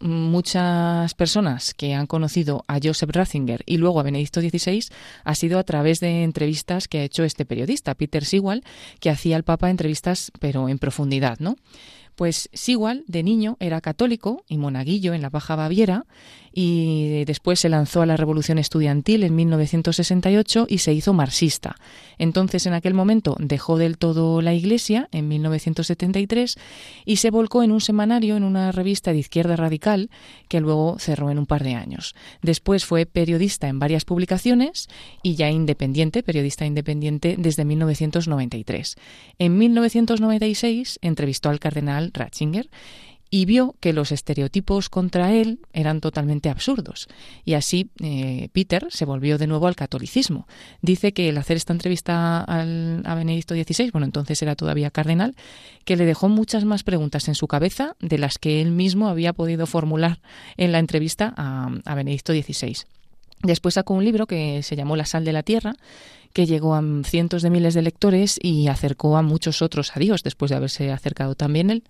[0.00, 4.84] muchas personas que han conocido a Joseph Ratzinger y luego a Benedicto XVI
[5.24, 8.64] ha sido a través de entrevistas que ha hecho este periodista, Peter Sewell,
[9.00, 11.56] que hacía al Papa entrevistas pero en profundidad, ¿no?
[12.16, 16.04] Pues Sewell, de niño, era católico y monaguillo en la Baja Baviera
[16.54, 21.76] y después se lanzó a la revolución estudiantil en 1968 y se hizo marxista.
[22.16, 26.56] Entonces, en aquel momento, dejó del todo la Iglesia en 1973
[27.04, 30.10] y se volcó en un semanario, en una revista de izquierda radical,
[30.48, 32.14] que luego cerró en un par de años.
[32.40, 34.88] Después fue periodista en varias publicaciones
[35.22, 38.94] y ya independiente, periodista independiente desde 1993.
[39.40, 42.68] En 1996 entrevistó al cardenal Ratzinger
[43.34, 47.08] y vio que los estereotipos contra él eran totalmente absurdos.
[47.44, 50.46] Y así eh, Peter se volvió de nuevo al catolicismo.
[50.82, 55.34] Dice que el hacer esta entrevista al, a Benedicto XVI, bueno, entonces era todavía cardenal,
[55.84, 59.32] que le dejó muchas más preguntas en su cabeza de las que él mismo había
[59.32, 60.20] podido formular
[60.56, 62.84] en la entrevista a, a Benedicto XVI.
[63.42, 65.74] Después sacó un libro que se llamó La sal de la tierra,
[66.32, 70.22] que llegó a cientos de miles de lectores y acercó a muchos otros a Dios
[70.22, 71.84] después de haberse acercado también él.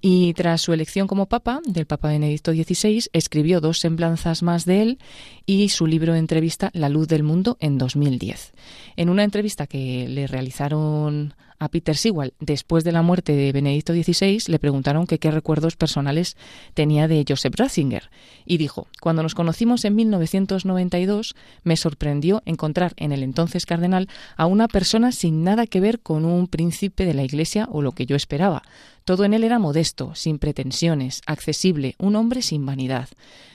[0.00, 4.82] Y tras su elección como papa, del Papa Benedicto XVI, escribió dos semblanzas más de
[4.82, 4.98] él
[5.46, 8.52] y su libro de entrevista La luz del mundo en 2010.
[8.96, 13.92] En una entrevista que le realizaron a Peter Sewell después de la muerte de Benedicto
[13.92, 16.36] XVI, le preguntaron qué recuerdos personales
[16.74, 18.10] tenía de Joseph Ratzinger
[18.44, 24.46] y dijo, cuando nos conocimos en 1992 me sorprendió encontrar en el entonces cardenal a
[24.46, 28.06] una persona sin nada que ver con un príncipe de la Iglesia o lo que
[28.06, 28.62] yo esperaba.
[29.04, 33.08] Todo en él era modesto, sin pretensiones, accesible, un hombre sin vanidad.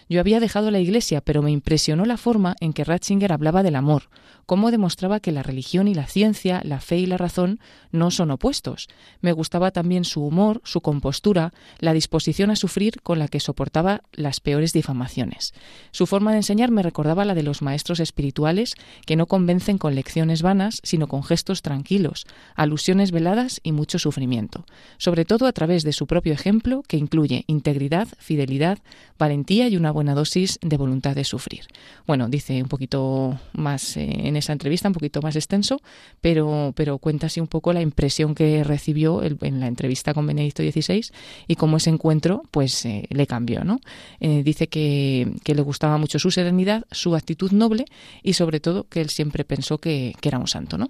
[0.10, 3.76] Yo había dejado la Iglesia, pero me impresionó la forma en que Ratzinger hablaba del
[3.76, 4.04] amor,
[4.46, 7.60] cómo demostraba que la religión y la ciencia, la fe y la razón
[7.92, 8.88] no son opuestos.
[9.20, 14.04] Me gustaba también su humor, su compostura, la disposición a sufrir con la que soportaba
[14.14, 15.54] las peores difamaciones.
[15.92, 19.96] Su forma de enseñar me recordaba la de los maestros espirituales que no convencen con
[19.96, 24.66] lecciones vanas, sino con gestos tranquilos, alusiones veladas y mucho sufrimiento,
[24.98, 28.80] sobre todo a través de su propio ejemplo que incluye integridad, fidelidad,
[29.20, 31.62] valentía y una buena dosis de voluntad de sufrir.
[32.06, 35.82] Bueno, dice un poquito más eh, en esa entrevista, un poquito más extenso,
[36.22, 40.62] pero, pero cuenta así un poco la impresión que recibió en la entrevista con Benedicto
[40.62, 41.02] XVI
[41.48, 43.64] y cómo ese encuentro pues eh, le cambió.
[43.64, 43.80] ¿no?
[44.20, 47.86] Eh, dice que, le gustaba mucho su serenidad, su actitud noble
[48.22, 50.78] y sobre todo que él siempre pensó que, que era un santo.
[50.78, 50.90] ¿no?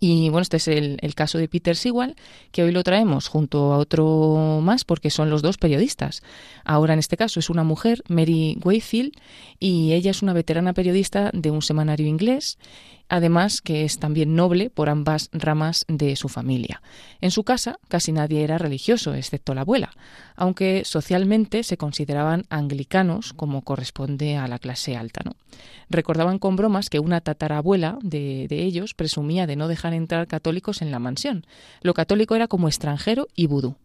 [0.00, 2.16] Y bueno, este es el, caso de Peter Sewell,
[2.50, 6.22] que hoy lo traemos junto a otro más porque son los dos periodistas.
[6.64, 9.12] Ahora en este caso es una mujer, Mary Wayfield,
[9.60, 12.58] y ella es una veterana periodista de un semanario inglés
[13.08, 16.82] además que es también noble por ambas ramas de su familia.
[17.20, 19.92] En su casa casi nadie era religioso, excepto la abuela,
[20.36, 25.20] aunque socialmente se consideraban anglicanos, como corresponde a la clase alta.
[25.24, 25.32] ¿no?
[25.90, 30.82] Recordaban con bromas que una tatarabuela de, de ellos presumía de no dejar entrar católicos
[30.82, 31.46] en la mansión.
[31.82, 33.76] Lo católico era como extranjero y vudú.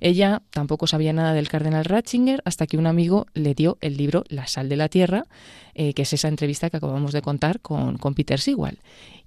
[0.00, 4.24] Ella tampoco sabía nada del cardenal Ratzinger hasta que un amigo le dio el libro
[4.28, 5.26] La sal de la tierra,
[5.74, 8.78] eh, que es esa entrevista que acabamos de contar con, con Peter Sewell.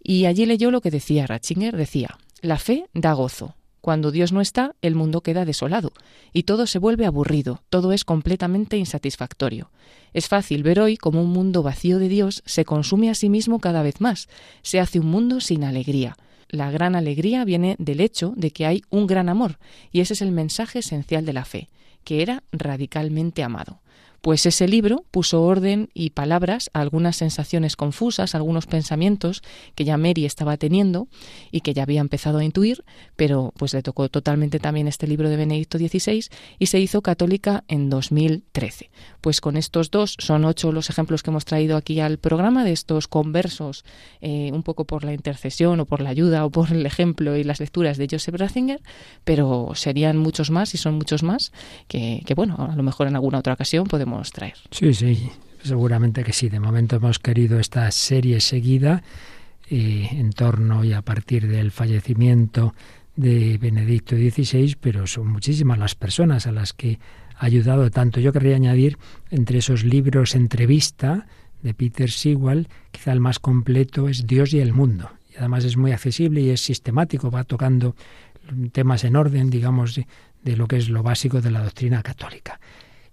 [0.02, 1.76] Y allí leyó lo que decía Ratzinger.
[1.76, 3.56] Decía, la fe da gozo.
[3.82, 5.94] Cuando Dios no está, el mundo queda desolado
[6.34, 9.72] y todo se vuelve aburrido, todo es completamente insatisfactorio.
[10.14, 13.60] Es fácil ver hoy cómo un mundo vacío de Dios se consume a sí mismo
[13.60, 14.28] cada vez más,
[14.64, 16.18] se hace un mundo sin alegría
[16.50, 19.58] la gran alegría viene del hecho de que hay un gran amor,
[19.92, 21.70] y ese es el mensaje esencial de la fe,
[22.04, 23.82] que era radicalmente amado.
[24.22, 29.42] Pues ese libro puso orden y palabras a algunas sensaciones confusas, algunos pensamientos
[29.76, 31.08] que ya Mary estaba teniendo
[31.52, 32.84] y que ya había empezado a intuir,
[33.16, 36.26] pero pues le tocó totalmente también este libro de Benedicto XVI
[36.58, 38.90] y se hizo católica en 2013.
[39.22, 42.74] Pues con estos dos son ocho los ejemplos que hemos traído aquí al programa de
[42.74, 43.86] estos conversos,
[44.22, 47.44] eh, un poco por la intercesión o por la ayuda o por el ejemplo y
[47.44, 48.82] las lecturas de Joseph Ratzinger,
[49.24, 51.52] pero serían muchos más y son muchos más
[51.88, 54.09] que, que bueno, a lo mejor en alguna otra ocasión podemos
[54.72, 55.30] Sí, sí,
[55.64, 56.50] seguramente que sí.
[56.50, 59.04] De momento hemos querido esta serie seguida
[59.70, 62.74] eh, en torno y a partir del fallecimiento
[63.16, 67.00] de Benedicto XVI, pero son muchísimas las personas a las que
[67.36, 68.20] ha ayudado tanto.
[68.20, 68.98] Yo querría añadir
[69.30, 71.28] entre esos libros entrevista
[71.62, 75.12] de Peter Sewell, quizá el más completo es Dios y el mundo.
[75.34, 77.96] Y además es muy accesible y es sistemático, va tocando
[78.72, 80.00] temas en orden, digamos,
[80.44, 82.60] de lo que es lo básico de la doctrina católica.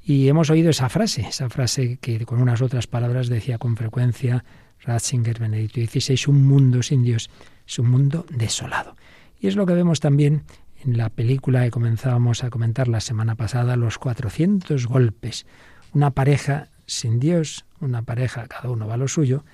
[0.09, 4.45] Y hemos oído esa frase, esa frase que con unas otras palabras decía con frecuencia
[4.83, 7.29] Ratzinger, Benedicto XVI, un mundo sin Dios
[7.67, 8.97] es un mundo desolado.
[9.41, 10.45] Y es lo que vemos también
[10.85, 15.45] en la película que comenzábamos a comentar la semana pasada, Los 400 golpes.
[15.93, 19.45] Una pareja sin Dios, una pareja, cada uno va a lo suyo,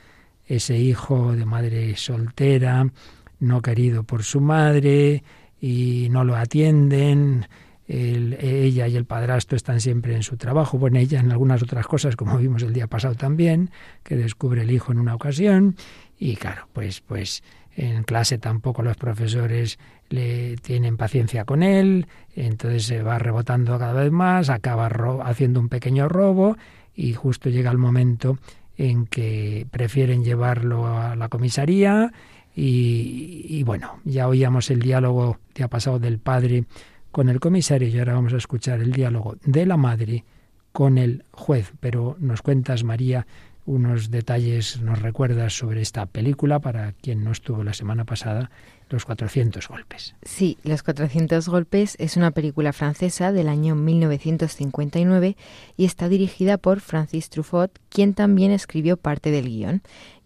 [0.45, 2.93] ese hijo de madre soltera,
[3.41, 5.25] no querido por su madre
[5.59, 7.47] y no lo atienden,
[7.93, 12.17] ella y el padrastro están siempre en su trabajo, bueno, ella en algunas otras cosas,
[12.17, 13.71] como vimos el día pasado también,
[14.03, 15.77] que descubre el hijo en una ocasión,
[16.19, 17.43] y claro, pues, pues
[17.77, 19.79] en clase tampoco los profesores
[20.09, 24.89] le tienen paciencia con él, entonces se va rebotando cada vez más, acaba
[25.25, 26.57] haciendo un pequeño robo.
[26.95, 28.39] Y justo llega el momento
[28.77, 32.13] en que prefieren llevarlo a la comisaría.
[32.55, 36.65] Y, y bueno, ya oíamos el diálogo que ha pasado del padre
[37.13, 40.25] con el comisario y ahora vamos a escuchar el diálogo de la madre
[40.73, 41.73] con el juez.
[41.79, 43.27] Pero nos cuentas, María,
[43.65, 48.51] unos detalles, nos recuerdas sobre esta película para quien no estuvo la semana pasada,
[48.89, 50.15] Los 400 golpes.
[50.23, 55.37] Sí, Los 400 golpes es una película francesa del año 1959
[55.77, 59.83] y está dirigida por Francis Truffaut, quien también escribió parte del guion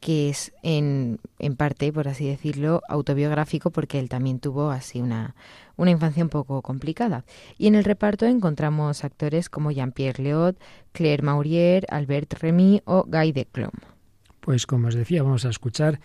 [0.07, 5.35] que es en, en parte, por así decirlo, autobiográfico porque él también tuvo así una,
[5.75, 7.25] una infancia un poco complicada.
[7.59, 10.61] Y en el reparto encontramos actores como Jean-Pierre Leot,
[10.93, 13.73] Claire Maurier, Albert Remy o Guy de Clom.
[14.39, 15.99] Pues como os decía, vamos a escuchar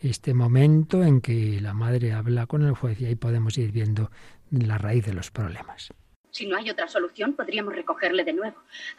[0.00, 4.10] este momento en que la madre habla con el juez y ahí podemos ir viendo
[4.50, 5.92] la raíz de los problemas.
[6.30, 8.56] Si no hay otra solución, podríamos recogerle de nuevo.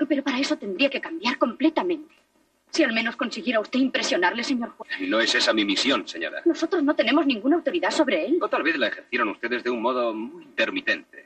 [0.08, 2.14] Pero para eso tendría que cambiar completamente.
[2.74, 4.90] Si al menos consiguiera usted impresionarle, señor juez.
[5.02, 6.42] No es esa mi misión, señora.
[6.44, 8.40] Nosotros no tenemos ninguna autoridad sobre él.
[8.42, 11.24] O tal vez la ejercieron ustedes de un modo muy intermitente.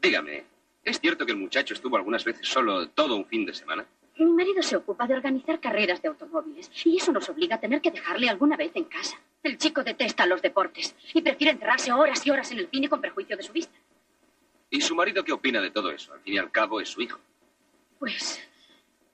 [0.00, 0.44] Dígame,
[0.82, 3.84] ¿es cierto que el muchacho estuvo algunas veces solo todo un fin de semana?
[4.16, 7.82] Mi marido se ocupa de organizar carreras de automóviles y eso nos obliga a tener
[7.82, 9.20] que dejarle alguna vez en casa.
[9.42, 13.02] El chico detesta los deportes y prefiere encerrarse horas y horas en el cine con
[13.02, 13.76] perjuicio de su vista.
[14.70, 16.14] ¿Y su marido qué opina de todo eso?
[16.14, 17.20] Al fin y al cabo es su hijo.
[17.98, 18.40] Pues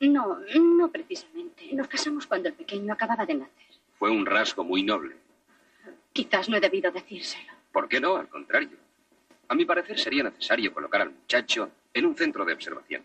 [0.08, 1.68] no, no precisamente.
[1.72, 3.66] Nos casamos cuando el pequeño acababa de nacer.
[3.98, 5.16] Fue un rasgo muy noble.
[6.12, 7.52] Quizás no he debido decírselo.
[7.72, 8.16] ¿Por qué no?
[8.16, 8.76] Al contrario.
[9.48, 13.04] A mi parecer sería necesario colocar al muchacho en un centro de observación.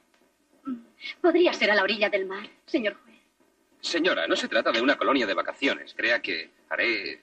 [0.65, 0.75] Mm,
[1.21, 3.17] podría ser a la orilla del mar, señor juez.
[3.79, 5.93] Señora, no se trata de una colonia de vacaciones.
[5.93, 7.21] Crea que haré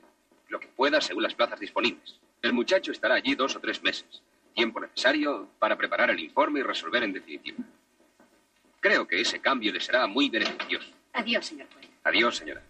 [0.48, 2.20] lo que pueda según las plazas disponibles.
[2.42, 4.22] El muchacho estará allí dos o tres meses.
[4.54, 7.58] Tiempo necesario para preparar el informe y resolver en definitiva.
[8.84, 10.86] Creo que ese cambio le será muy beneficioso.
[11.14, 11.88] Adiós, señor juez.
[12.04, 12.60] Adiós, señora.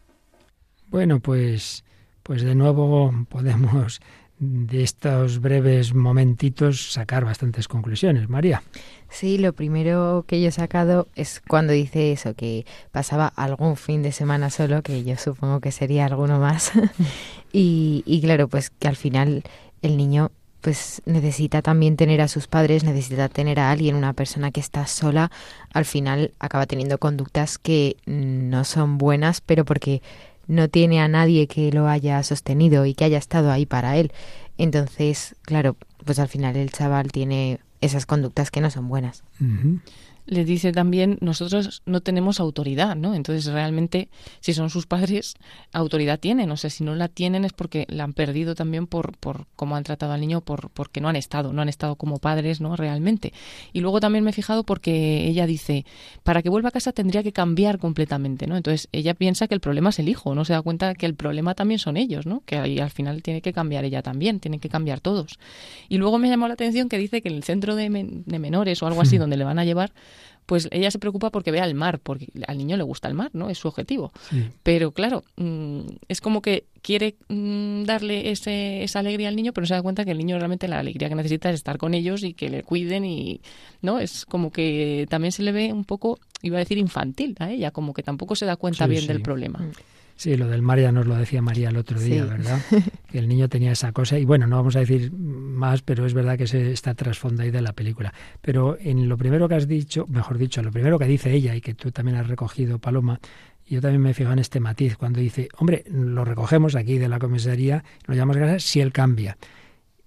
[0.86, 1.84] Bueno, pues,
[2.22, 4.00] pues de nuevo podemos
[4.38, 8.28] de estos breves momentitos sacar bastantes conclusiones.
[8.28, 8.62] María.
[9.08, 14.04] Sí, lo primero que yo he sacado es cuando dice eso, que pasaba algún fin
[14.04, 16.70] de semana solo, que yo supongo que sería alguno más.
[17.52, 19.42] y, y claro, pues que al final
[19.82, 20.30] el niño
[20.64, 24.86] pues necesita también tener a sus padres, necesita tener a alguien, una persona que está
[24.86, 25.30] sola,
[25.74, 30.00] al final acaba teniendo conductas que no son buenas, pero porque
[30.46, 34.10] no tiene a nadie que lo haya sostenido y que haya estado ahí para él.
[34.56, 39.22] Entonces, claro, pues al final el chaval tiene esas conductas que no son buenas
[40.26, 43.14] le dice también, nosotros no tenemos autoridad, ¿no?
[43.14, 44.08] Entonces, realmente,
[44.40, 45.34] si son sus padres,
[45.72, 46.50] autoridad tienen.
[46.50, 49.76] O sea, si no la tienen es porque la han perdido también por, por cómo
[49.76, 52.76] han tratado al niño, por porque no han estado, no han estado como padres, ¿no?
[52.76, 53.32] Realmente.
[53.72, 55.84] Y luego también me he fijado porque ella dice,
[56.22, 58.56] para que vuelva a casa tendría que cambiar completamente, ¿no?
[58.56, 61.14] Entonces, ella piensa que el problema es el hijo, no se da cuenta que el
[61.14, 62.42] problema también son ellos, ¿no?
[62.46, 65.38] Que ahí al final tiene que cambiar ella también, tienen que cambiar todos.
[65.88, 68.82] Y luego me llamó la atención que dice que en el centro de, de menores
[68.82, 69.92] o algo así, donde le van a llevar,
[70.46, 73.30] pues ella se preocupa porque vea el mar, porque al niño le gusta el mar,
[73.32, 73.50] ¿no?
[73.50, 74.12] Es su objetivo.
[74.62, 79.62] Pero claro, mm, es como que quiere mm, darle ese, esa alegría al niño, pero
[79.62, 81.94] no se da cuenta que el niño realmente la alegría que necesita es estar con
[81.94, 83.40] ellos y que le cuiden y,
[83.80, 84.00] ¿no?
[84.00, 87.70] Es como que también se le ve un poco, iba a decir infantil a ella,
[87.70, 89.60] como que tampoco se da cuenta bien del problema.
[89.60, 89.72] Mm.
[90.24, 92.58] Sí, lo del mar ya nos lo decía María el otro día, ¿verdad?
[93.12, 94.18] Que el niño tenía esa cosa.
[94.18, 97.50] Y bueno, no vamos a decir más, pero es verdad que se está trasfondo ahí
[97.50, 98.14] de la película.
[98.40, 101.60] Pero en lo primero que has dicho, mejor dicho, lo primero que dice ella y
[101.60, 103.20] que tú también has recogido, Paloma,
[103.68, 107.18] yo también me fijo en este matiz cuando dice, hombre, lo recogemos aquí de la
[107.18, 109.36] comisaría, lo llamamos casa si él cambia.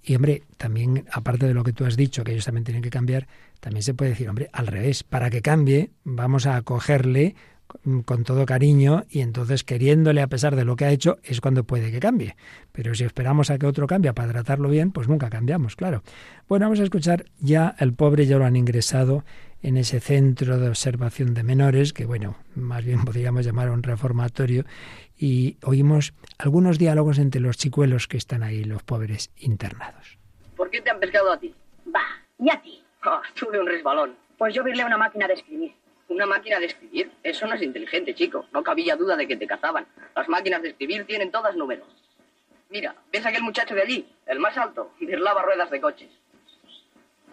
[0.02, 2.90] Y hombre, también, aparte de lo que tú has dicho, que ellos también tienen que
[2.90, 3.28] cambiar,
[3.60, 7.36] también se puede decir, hombre, al revés, para que cambie, vamos a acogerle
[8.06, 11.64] con todo cariño y entonces queriéndole a pesar de lo que ha hecho es cuando
[11.64, 12.36] puede que cambie.
[12.72, 16.04] Pero si esperamos a que otro cambie para tratarlo bien, pues nunca cambiamos, claro.
[16.48, 19.24] Bueno, vamos a escuchar ya el pobre ya lo han ingresado
[19.62, 24.66] en ese centro de observación de menores, que bueno, más bien podríamos llamar un reformatorio,
[25.18, 30.18] y oímos algunos diálogos entre los chicuelos que están ahí, los pobres internados.
[30.56, 31.54] ¿Por qué te han pescado a ti?
[31.94, 32.04] Va,
[32.40, 32.84] ¿y a ti?
[33.06, 34.16] Oh, tuve un resbalón.
[34.38, 35.74] Pues yo virlé una máquina de escribir.
[36.10, 37.12] ¿Una máquina de escribir?
[37.22, 38.46] Eso no es inteligente, chico.
[38.54, 39.86] No cabía duda de que te cazaban.
[40.16, 41.88] Las máquinas de escribir tienen todas números.
[42.70, 44.08] Mira, ¿ves aquel muchacho de allí?
[44.26, 44.92] El más alto.
[45.00, 46.10] Virlaba ruedas de coches.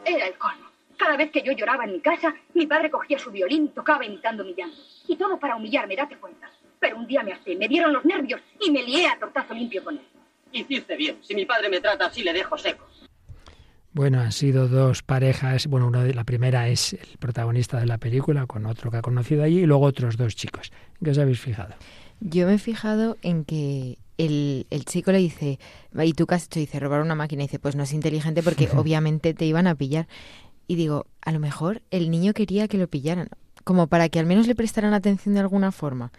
[0.05, 0.71] Era el colmo.
[0.97, 4.05] Cada vez que yo lloraba en mi casa, mi padre cogía su violín y tocaba
[4.05, 4.77] imitando mi llanto.
[5.09, 6.51] Y todo para humillarme, date cuenta.
[6.79, 9.83] Pero un día me harté, me dieron los nervios y me lié a tortazo limpio
[9.83, 10.05] con él.
[10.53, 11.19] Hiciste bien.
[11.23, 12.87] Si mi padre me trata así, le dejo seco.
[13.95, 15.69] Bueno, han sido dos parejas.
[15.69, 19.03] Bueno, una de, la primera es el protagonista de la película, con otro que ha
[19.03, 20.73] conocido allí, y luego otros dos chicos.
[20.99, 21.75] ¿En qué os habéis fijado?
[22.19, 25.61] Yo me he fijado en que el, el chico le dice,
[25.97, 26.59] ¿y tú qué has hecho?
[26.59, 27.45] Dice, robar una máquina.
[27.45, 30.09] Y dice, pues no es inteligente porque obviamente te iban a pillar.
[30.67, 33.29] Y digo, a lo mejor el niño quería que lo pillaran,
[33.63, 36.11] como para que al menos le prestaran atención de alguna forma.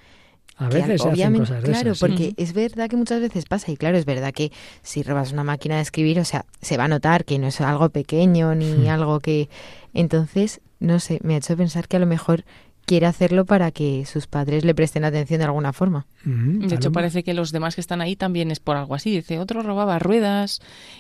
[0.58, 2.01] A veces se hacen cosas de claro, esas, sí.
[2.01, 4.51] porque es verdad que muchas veces pasa y claro, es verdad que
[4.84, 7.60] si robas una máquina de escribir, o sea, se va a notar que no es
[7.62, 8.88] algo pequeño ni Hmm.
[8.89, 9.49] algo que
[9.93, 12.43] entonces, no sé, me ha hecho pensar que a lo mejor
[12.86, 16.06] quiere hacerlo para que sus padres le presten atención de alguna forma.
[16.24, 19.10] Mm, De hecho, parece que los demás que están ahí también es por algo así.
[19.10, 20.60] Dice, otro robaba ruedas.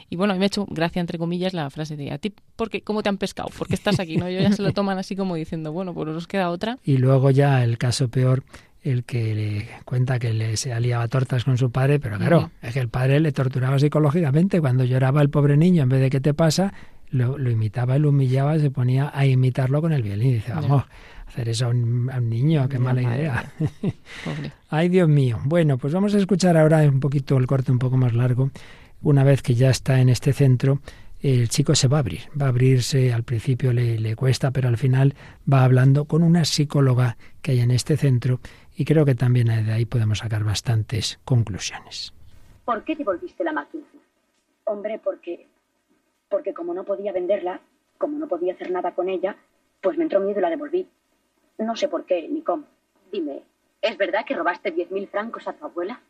[0.09, 2.33] Y bueno, a mí me ha hecho gracia, entre comillas, la frase de, ¿a ti
[2.55, 3.49] por qué, cómo te han pescado?
[3.55, 4.17] ¿Por qué estás aquí?
[4.17, 4.25] ¿No?
[4.25, 6.79] Ellos ya se lo toman así como diciendo, bueno, pues nos queda otra.
[6.83, 8.43] Y luego ya el caso peor,
[8.85, 12.71] el que le cuenta que le se aliaba tortas con su padre, pero claro, es
[12.71, 14.61] que el padre le torturaba psicológicamente.
[14.61, 16.71] Cuando lloraba el pobre niño, en vez de ¿qué te pasa?
[17.09, 20.29] Lo, lo imitaba, lo humillaba, se ponía a imitarlo con el violín.
[20.29, 20.83] Y dice, vamos,
[21.25, 23.51] hacer eso a un, a un niño, qué mala madre idea.
[24.23, 24.51] Pobre.
[24.69, 25.39] Ay, Dios mío.
[25.45, 28.51] Bueno, pues vamos a escuchar ahora un poquito el corte un poco más largo.
[29.01, 30.79] Una vez que ya está en este centro,
[31.21, 32.21] el chico se va a abrir.
[32.39, 35.15] Va a abrirse, al principio le, le cuesta, pero al final
[35.51, 38.39] va hablando con una psicóloga que hay en este centro
[38.75, 42.13] y creo que también de ahí podemos sacar bastantes conclusiones.
[42.65, 43.85] ¿Por qué devolviste la máquina?
[44.65, 45.47] Hombre, porque.
[46.29, 47.61] Porque como no podía venderla,
[47.97, 49.37] como no podía hacer nada con ella,
[49.81, 50.87] pues me entró miedo y la devolví.
[51.59, 52.65] No sé por qué ni cómo.
[53.11, 53.43] Dime,
[53.81, 56.01] ¿es verdad que robaste diez francos a tu abuela?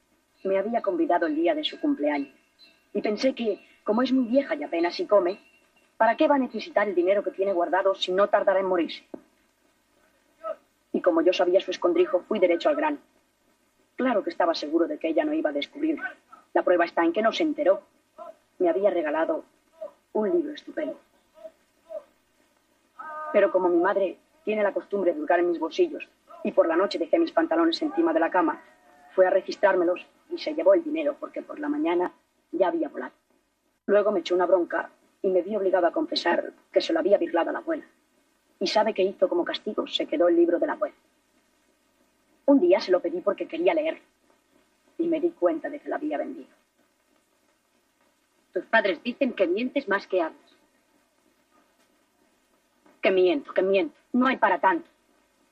[0.43, 2.34] Me había convidado el día de su cumpleaños.
[2.93, 5.39] Y pensé que, como es muy vieja y apenas si come,
[5.97, 9.03] ¿para qué va a necesitar el dinero que tiene guardado si no tardará en morirse?
[10.96, 13.00] Y como yo sabía su escondrijo, fui derecho al grano.
[13.98, 16.06] Claro que estaba seguro de que ella no iba a descubrirlo.
[16.54, 17.82] La prueba está en que no se enteró.
[18.60, 19.43] Me había regalado
[20.14, 20.98] un libro estupendo.
[23.34, 26.08] Pero como mi madre tiene la costumbre de hurgar en mis bolsillos
[26.46, 28.62] y por la noche dejé mis pantalones encima de la cama,
[29.14, 32.14] fue a registrármelos y se llevó el dinero porque por la mañana
[32.54, 33.12] ya había volado.
[33.86, 34.91] Luego me echó una bronca
[35.22, 37.84] y me vi obligado a confesar que se lo había birlado a la abuela.
[38.60, 39.88] ¿Y sabe qué hizo como castigo?
[39.88, 40.95] Se quedó el libro de la abuela.
[42.45, 44.01] Un día se lo pedí porque quería leer
[44.97, 46.47] y me di cuenta de que lo había vendido.
[48.53, 50.58] Tus padres dicen que mientes más que hablas.
[53.01, 53.95] Que miento, que miento.
[54.14, 54.89] No hay para tanto.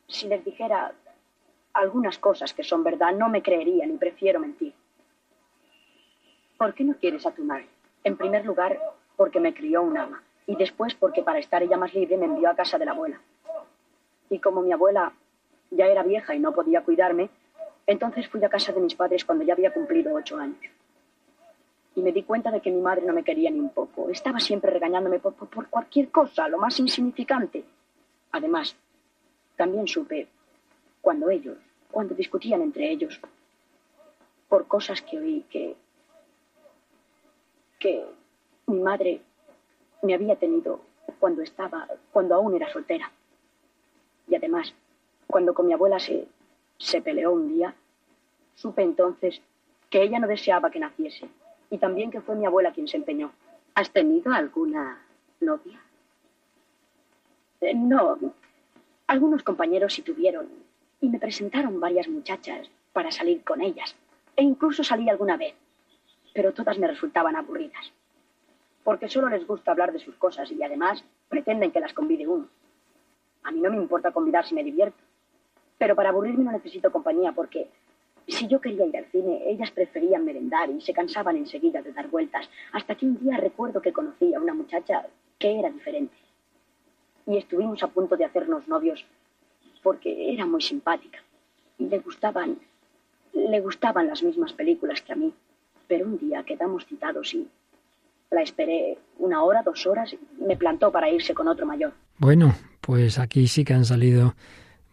[0.07, 0.93] Si les dijera
[1.73, 4.73] algunas cosas que son verdad, no me creerían y prefiero mentir.
[6.57, 7.67] ¿Por qué no quieres a tu madre?
[8.03, 8.79] En primer lugar,
[9.17, 10.23] porque me crió un ama.
[10.47, 13.19] Y después, porque para estar ella más libre me envió a casa de la abuela.
[14.29, 15.13] Y como mi abuela
[15.71, 17.29] ya era vieja y no podía cuidarme,
[17.87, 20.59] entonces fui a casa de mis padres cuando ya había cumplido ocho años.
[21.95, 24.09] Y me di cuenta de que mi madre no me quería ni un poco.
[24.09, 27.63] Estaba siempre regañándome por, por- cualquier cosa, lo más insignificante.
[28.31, 28.75] Además,
[29.55, 30.27] también supe
[31.01, 31.57] cuando ellos,
[31.91, 33.19] cuando discutían entre ellos,
[34.49, 35.75] por cosas que oí que,
[37.79, 38.05] que
[38.67, 39.21] mi madre
[40.03, 40.81] me había tenido
[41.19, 43.11] cuando estaba, cuando aún era soltera.
[44.27, 44.73] Y además,
[45.27, 46.27] cuando con mi abuela se,
[46.77, 47.73] se peleó un día,
[48.53, 49.41] supe entonces
[49.89, 51.27] que ella no deseaba que naciese
[51.69, 53.31] y también que fue mi abuela quien se empeñó.
[53.75, 55.01] ¿Has tenido alguna
[55.39, 55.79] novia?
[57.61, 58.19] Eh, no,
[59.07, 60.49] algunos compañeros sí tuvieron
[60.99, 63.95] y me presentaron varias muchachas para salir con ellas
[64.35, 65.55] e incluso salí alguna vez,
[66.33, 67.91] pero todas me resultaban aburridas
[68.83, 72.47] porque solo les gusta hablar de sus cosas y además pretenden que las convide uno.
[73.43, 74.97] A mí no me importa convidar si me divierto,
[75.77, 77.69] pero para aburrirme no necesito compañía porque
[78.27, 82.07] si yo quería ir al cine, ellas preferían merendar y se cansaban enseguida de dar
[82.07, 85.05] vueltas, hasta que un día recuerdo que conocí a una muchacha
[85.37, 86.15] que era diferente.
[87.25, 89.05] Y estuvimos a punto de hacernos novios
[89.81, 91.19] porque era muy simpática.
[91.77, 92.59] le gustaban,
[93.33, 95.33] le gustaban las mismas películas que a mí.
[95.87, 97.47] Pero un día quedamos citados y
[98.33, 101.93] la esperé una hora, dos horas, me plantó para irse con otro mayor.
[102.17, 104.35] Bueno, pues aquí sí que han salido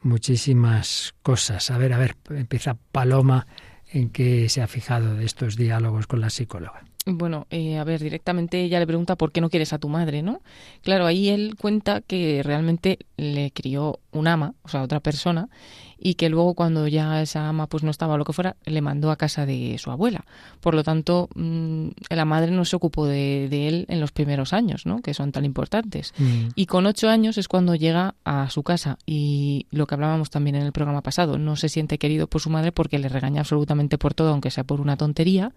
[0.03, 1.71] muchísimas cosas.
[1.71, 3.47] A ver, a ver, empieza Paloma
[3.93, 6.85] en qué se ha fijado de estos diálogos con la psicóloga.
[7.13, 10.23] Bueno, eh, a ver, directamente ella le pregunta por qué no quieres a tu madre,
[10.23, 10.41] ¿no?
[10.83, 15.49] Claro, ahí él cuenta que realmente le crió un ama, o sea, otra persona,
[16.03, 18.81] y que luego cuando ya esa ama pues no estaba o lo que fuera, le
[18.81, 20.25] mandó a casa de su abuela.
[20.61, 24.87] Por lo tanto, mm, la madre no se ocupó de, él en los primeros años,
[24.87, 25.03] ¿no?
[25.03, 26.15] Que son tan importantes.
[26.19, 26.49] Mm.
[26.55, 30.57] Y con ocho años es cuando llega a su casa y lo que hablábamos también
[30.57, 33.99] en el programa pasado, no se siente querido por su madre porque le regaña absolutamente
[33.99, 35.53] por todo, aunque sea por una tontería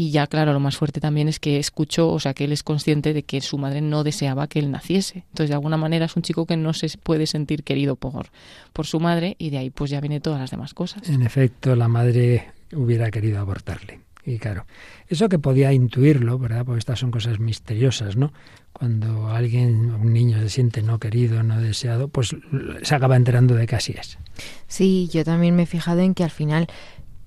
[0.00, 2.62] y ya, claro, lo más fuerte también es que escuchó, o sea, que él es
[2.62, 5.24] consciente de que su madre no deseaba que él naciese.
[5.30, 8.28] Entonces, de alguna manera es un chico que no se puede sentir querido por,
[8.72, 11.08] por su madre y de ahí pues ya viene todas las demás cosas.
[11.08, 13.98] En efecto, la madre hubiera querido abortarle.
[14.24, 14.66] Y claro,
[15.08, 16.64] eso que podía intuirlo, ¿verdad?
[16.64, 18.32] Porque estas son cosas misteriosas, ¿no?
[18.72, 22.36] Cuando alguien, un niño se siente no querido, no deseado, pues
[22.82, 24.18] se acaba enterando de que así es.
[24.68, 26.68] Sí, yo también me he fijado en que al final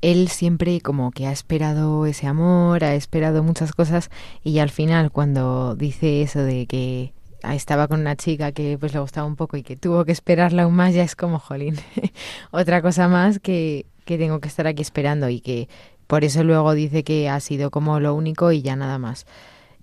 [0.01, 4.09] él siempre como que ha esperado ese amor, ha esperado muchas cosas
[4.43, 8.99] y al final cuando dice eso de que estaba con una chica que pues le
[8.99, 11.75] gustaba un poco y que tuvo que esperarla aún más, ya es como, jolín,
[12.51, 15.69] otra cosa más que, que tengo que estar aquí esperando y que
[16.07, 19.25] por eso luego dice que ha sido como lo único y ya nada más.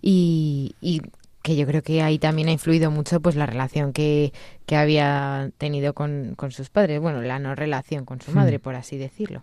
[0.03, 1.01] Y, y
[1.43, 4.33] que yo creo que ahí también ha influido mucho pues la relación que,
[4.67, 8.61] que había tenido con, con sus padres, bueno, la no relación con su madre, hmm.
[8.61, 9.43] por así decirlo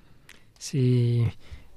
[0.58, 1.28] si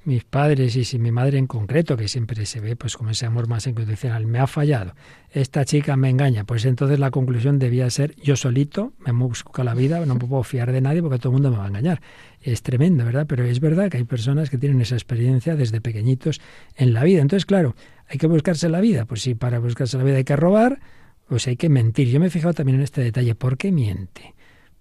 [0.08, 3.26] mis padres y si mi madre en concreto, que siempre se ve pues como ese
[3.26, 4.94] amor más incondicional, me ha fallado,
[5.30, 9.74] esta chica me engaña, pues entonces la conclusión debía ser yo solito, me busco la
[9.74, 12.00] vida, no puedo fiar de nadie porque todo el mundo me va a engañar.
[12.40, 13.26] Es tremendo, ¿verdad?
[13.28, 16.40] Pero es verdad que hay personas que tienen esa experiencia desde pequeñitos
[16.76, 17.20] en la vida.
[17.20, 17.74] Entonces, claro,
[18.08, 19.04] hay que buscarse la vida.
[19.04, 20.80] Pues si para buscarse la vida hay que robar,
[21.28, 22.08] pues hay que mentir.
[22.08, 23.34] Yo me he fijado también en este detalle.
[23.34, 24.34] ¿Por qué miente?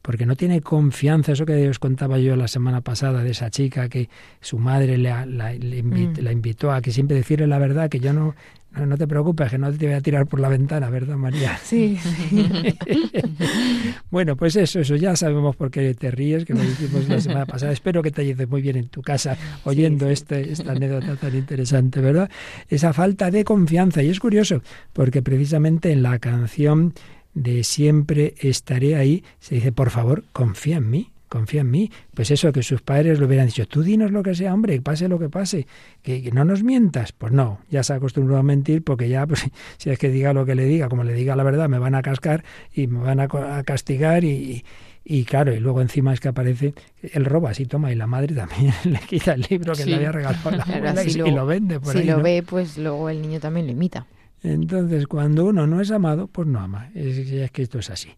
[0.07, 3.89] Porque no tiene confianza, eso que os contaba yo la semana pasada de esa chica
[3.89, 4.07] que
[4.39, 6.13] su madre le, mm.
[6.21, 8.33] la, invitó a que siempre decirle la verdad, que yo no,
[8.71, 11.59] no, te preocupes, que no te voy a tirar por la ventana, ¿verdad, María?
[11.61, 11.99] Sí.
[14.09, 17.45] bueno, pues eso, eso ya sabemos por qué te ríes, que lo dijimos la semana
[17.45, 17.73] pasada.
[17.73, 19.35] Espero que te ayude muy bien en tu casa
[19.65, 22.31] oyendo este, esta anécdota tan interesante, ¿verdad?
[22.69, 24.01] Esa falta de confianza.
[24.01, 24.61] Y es curioso,
[24.93, 26.93] porque precisamente en la canción
[27.37, 31.91] de siempre estaré ahí, se dice, por favor, confía en mí, confía en mí.
[32.15, 35.07] Pues eso, que sus padres lo hubieran dicho, tú dinos lo que sea, hombre, pase
[35.07, 35.67] lo que pase,
[36.01, 37.11] que, no nos mientas.
[37.11, 40.33] Pues no, ya se ha acostumbrado a mentir porque ya, pues, si es que diga
[40.33, 42.99] lo que le diga, como le diga la verdad, me van a cascar y me
[42.99, 43.27] van a,
[43.63, 44.65] castigar y,
[45.05, 46.73] y claro, y luego encima es que aparece,
[47.03, 50.11] él roba, así toma, y la madre también le quita el libro que le había
[50.11, 52.05] regalado la abuela y, lo, vende por si ahí.
[52.05, 54.07] Si lo ve, pues luego el niño también lo imita.
[54.43, 56.89] Entonces, cuando uno no es amado, pues no ama.
[56.93, 58.09] Es, que esto es así.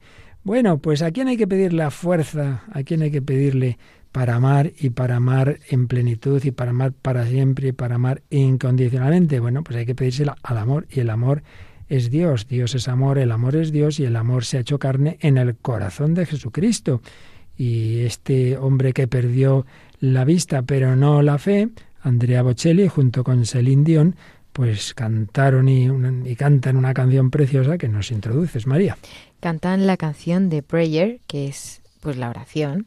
[0.43, 3.77] Bueno, pues a quién hay que pedirle la fuerza, a quién hay que pedirle
[4.11, 8.21] para amar y para amar en plenitud y para amar para siempre y para amar
[8.29, 9.39] incondicionalmente.
[9.39, 11.43] Bueno, pues hay que pedírsela al amor y el amor
[11.87, 12.47] es Dios.
[12.47, 15.37] Dios es amor, el amor es Dios y el amor se ha hecho carne en
[15.37, 17.01] el corazón de Jesucristo.
[17.57, 19.65] Y este hombre que perdió
[19.99, 21.69] la vista pero no la fe,
[22.01, 24.15] Andrea Bocelli, junto con Celine Dion,
[24.59, 28.97] pues cantaron y, cantan una canción preciosa que nos introduces, María.
[29.39, 32.85] Cantan la canción de Prayer, que es pues la oración,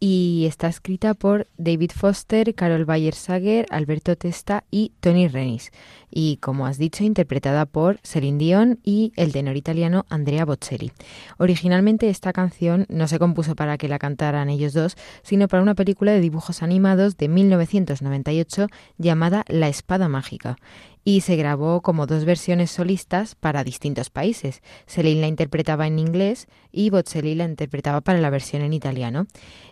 [0.00, 5.70] y está escrita por David Foster, Carol Bayer-Sager, Alberto Testa y Tony Renis.
[6.10, 10.92] Y como has dicho, interpretada por Celine Dion y el tenor italiano Andrea Bocelli.
[11.38, 15.74] Originalmente esta canción no se compuso para que la cantaran ellos dos, sino para una
[15.74, 18.68] película de dibujos animados de 1998
[18.98, 20.56] llamada La Espada Mágica
[21.04, 24.62] y se grabó como dos versiones solistas para distintos países.
[24.86, 29.26] Celine la interpretaba en inglés y Bocelli la interpretaba para la versión en italiano.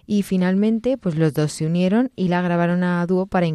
[0.07, 3.47] Y finalmente, pues los dos se unieron y la grabaron a dúo para,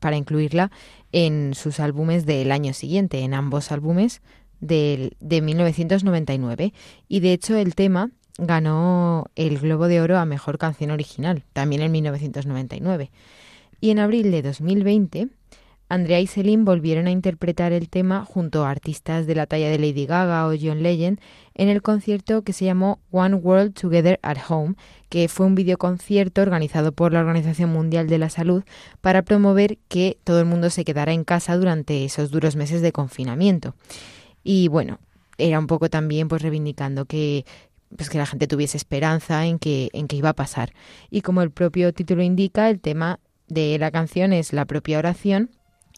[0.00, 0.70] para incluirla
[1.12, 4.22] en sus álbumes del año siguiente, en ambos álbumes
[4.60, 6.72] de, de 1999.
[7.06, 11.82] Y de hecho el tema ganó el Globo de Oro a Mejor Canción Original, también
[11.82, 13.10] en 1999.
[13.78, 15.28] Y en abril de 2020
[15.88, 19.78] Andrea y Celine volvieron a interpretar el tema junto a artistas de la talla de
[19.78, 21.20] Lady Gaga o John Legend
[21.54, 24.74] en el concierto que se llamó One World Together at Home,
[25.08, 28.64] que fue un videoconcierto organizado por la Organización Mundial de la Salud
[29.00, 32.90] para promover que todo el mundo se quedara en casa durante esos duros meses de
[32.90, 33.76] confinamiento.
[34.42, 34.98] Y bueno,
[35.38, 37.44] era un poco también pues reivindicando que
[37.96, 40.72] pues que la gente tuviese esperanza en que, en que iba a pasar.
[41.08, 45.50] Y como el propio título indica, el tema de la canción es la propia oración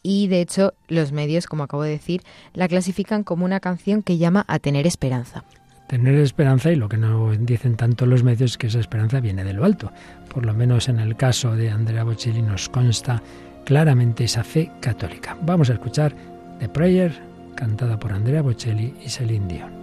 [0.03, 2.21] y de hecho los medios, como acabo de decir,
[2.53, 5.43] la clasifican como una canción que llama a tener esperanza.
[5.87, 9.43] Tener esperanza y lo que no dicen tanto los medios es que esa esperanza viene
[9.43, 9.91] de lo alto.
[10.31, 13.23] Por lo menos en el caso de Andrea Bocelli nos consta
[13.65, 15.35] claramente esa fe católica.
[15.41, 16.15] Vamos a escuchar
[16.59, 17.11] The Prayer
[17.55, 19.79] cantada por Andrea Bocelli y Celine Dion.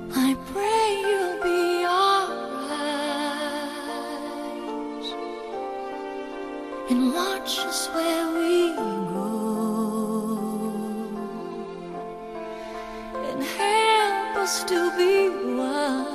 [6.88, 9.05] and watch us where we
[14.46, 15.28] us to be
[15.58, 16.06] wise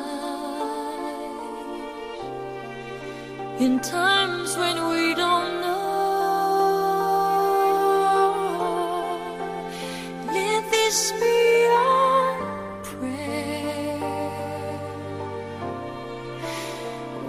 [3.59, 5.81] in times when we don't know.
[10.37, 11.41] Let this be
[11.83, 12.31] our
[12.89, 13.99] prayer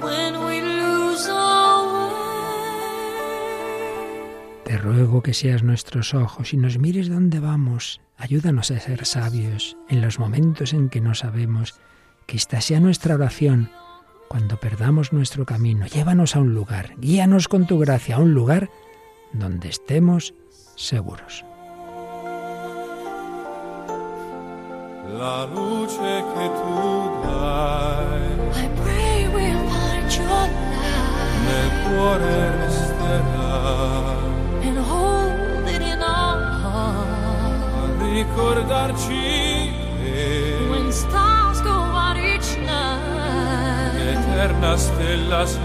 [0.07, 1.27] when we lose
[4.65, 8.01] Te ruego que seas nuestros ojos y nos mires dónde vamos.
[8.23, 11.75] Ayúdanos a ser sabios en los momentos en que no sabemos.
[12.27, 13.69] Que esta sea nuestra oración.
[14.29, 18.71] Cuando perdamos nuestro camino, llévanos a un lugar, guíanos con tu gracia a un lugar
[19.33, 20.35] donde estemos
[20.77, 21.45] seguros.
[25.19, 28.23] La luce que tú dai
[28.55, 30.55] I pray we'll find your light
[31.45, 34.22] nel cuore resterà
[38.13, 45.61] ricordarci che When stars go out each night, eterna stella sei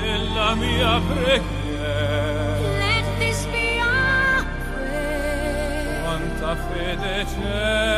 [0.00, 2.58] nella mia preghiera.
[2.78, 4.44] Let this be our
[4.74, 6.02] prayer.
[6.04, 7.89] quanta fede When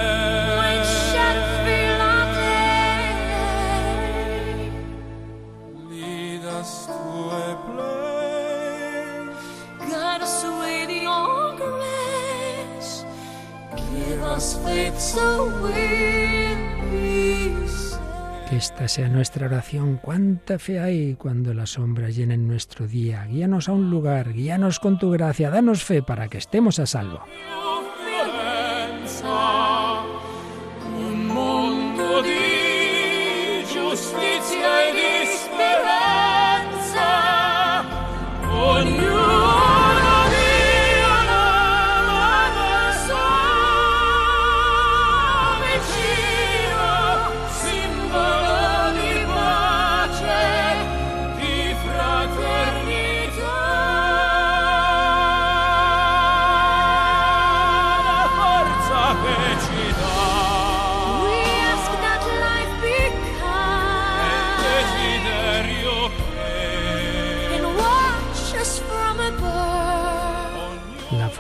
[18.89, 19.99] sea nuestra oración.
[20.03, 23.25] Cuánta fe hay cuando las sombras llenen nuestro día.
[23.25, 27.21] Guíanos a un lugar, guíanos con tu gracia, danos fe para que estemos a salvo.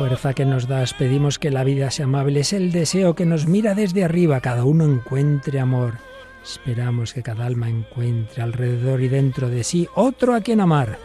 [0.08, 3.46] Fuerza que nos das, pedimos que la vida sea amable, es el deseo que nos
[3.46, 5.98] mira desde arriba, cada uno encuentre amor.
[6.42, 10.98] Esperamos que cada alma encuentre alrededor y dentro de sí otro a quien amar.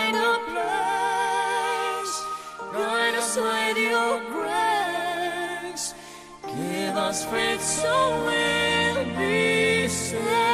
[3.38, 5.94] with your grace.
[6.46, 10.51] Give us faith so we'll be saved.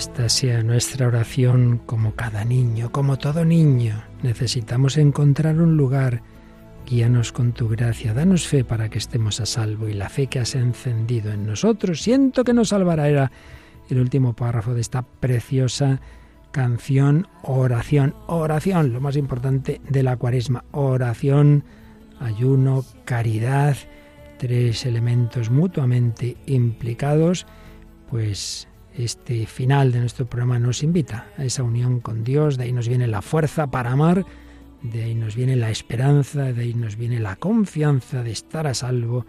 [0.00, 4.02] Esta sea nuestra oración como cada niño, como todo niño.
[4.22, 6.22] Necesitamos encontrar un lugar.
[6.86, 10.38] Guíanos con tu gracia, danos fe para que estemos a salvo y la fe que
[10.38, 13.10] has encendido en nosotros, siento que nos salvará.
[13.10, 13.30] Era
[13.90, 16.00] el último párrafo de esta preciosa
[16.50, 21.62] canción, oración, oración, lo más importante de la cuaresma, oración,
[22.20, 23.76] ayuno, caridad,
[24.38, 27.46] tres elementos mutuamente implicados,
[28.08, 28.66] pues
[29.04, 32.88] este final de nuestro programa nos invita a esa unión con Dios, de ahí nos
[32.88, 34.24] viene la fuerza para amar,
[34.82, 38.74] de ahí nos viene la esperanza, de ahí nos viene la confianza de estar a
[38.74, 39.26] salvo.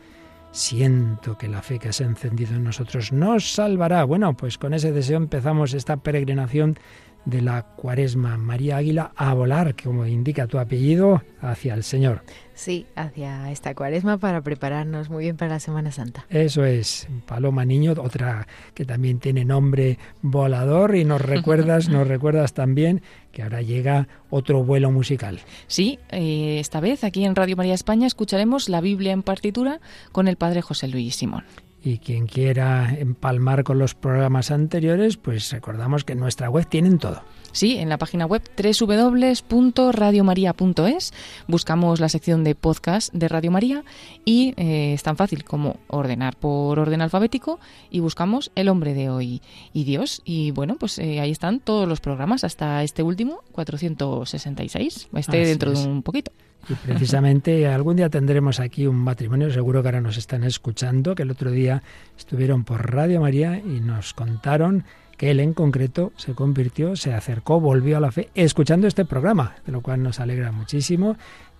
[0.51, 4.03] Siento que la fe que se ha encendido en nosotros nos salvará.
[4.03, 6.77] Bueno, pues con ese deseo empezamos esta peregrinación
[7.25, 12.23] de la cuaresma María Águila a volar, como indica tu apellido, hacia el Señor.
[12.53, 16.25] Sí, hacia esta cuaresma para prepararnos muy bien para la Semana Santa.
[16.29, 22.53] Eso es, Paloma Niño, otra que también tiene nombre volador y nos recuerdas, nos recuerdas
[22.53, 23.01] también
[23.31, 25.39] que ahora llega otro vuelo musical.
[25.67, 29.79] Sí, eh, esta vez aquí en Radio María España escucharemos la Biblia en partitura
[30.11, 31.45] con el Padre José Luis Simón.
[31.83, 36.99] Y quien quiera empalmar con los programas anteriores, pues recordamos que en nuestra web tienen
[36.99, 37.23] todo.
[37.51, 41.13] Sí, en la página web www.radiomaria.es
[41.47, 43.83] buscamos la sección de podcast de Radio María
[44.23, 49.09] y eh, es tan fácil como ordenar por orden alfabético y buscamos El hombre de
[49.09, 49.41] hoy
[49.73, 50.21] y Dios.
[50.23, 55.49] Y bueno, pues eh, ahí están todos los programas hasta este último, 466, este Así
[55.49, 55.83] dentro es.
[55.83, 56.31] de un poquito.
[56.69, 61.23] Y precisamente algún día tendremos aquí un matrimonio, seguro que ahora nos están escuchando, que
[61.23, 61.83] el otro día
[62.17, 64.85] estuvieron por Radio María y nos contaron
[65.21, 69.53] que él en concreto se convirtió, se acercó, volvió a la fe, escuchando este programa,
[69.67, 71.15] de lo cual nos alegra muchísimo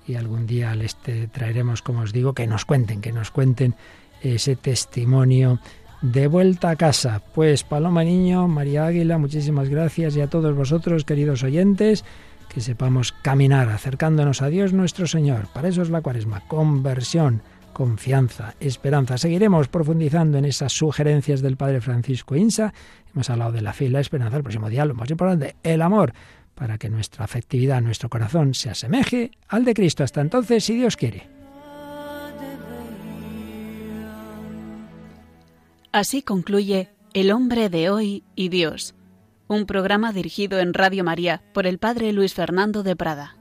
[0.08, 3.76] y algún día les te- traeremos, como os digo, que nos cuenten, que nos cuenten
[4.24, 5.60] ese testimonio
[6.02, 7.22] de vuelta a casa.
[7.36, 12.04] Pues Paloma Niño, María Águila, muchísimas gracias y a todos vosotros, queridos oyentes,
[12.52, 15.50] que sepamos caminar acercándonos a Dios nuestro Señor.
[15.54, 17.44] Para eso es la cuaresma, conversión,
[17.74, 19.18] confianza, esperanza.
[19.18, 22.74] Seguiremos profundizando en esas sugerencias del Padre Francisco Insa.
[23.14, 24.38] Hemos hablado de la fe la esperanza.
[24.38, 26.14] El próximo día, lo más importante, el amor,
[26.56, 30.04] para que nuestra afectividad, nuestro corazón se asemeje al de Cristo.
[30.04, 31.28] Hasta entonces, si Dios quiere.
[35.92, 38.96] Así concluye El hombre de hoy y Dios,
[39.48, 43.41] un programa dirigido en Radio María por el Padre Luis Fernando de Prada.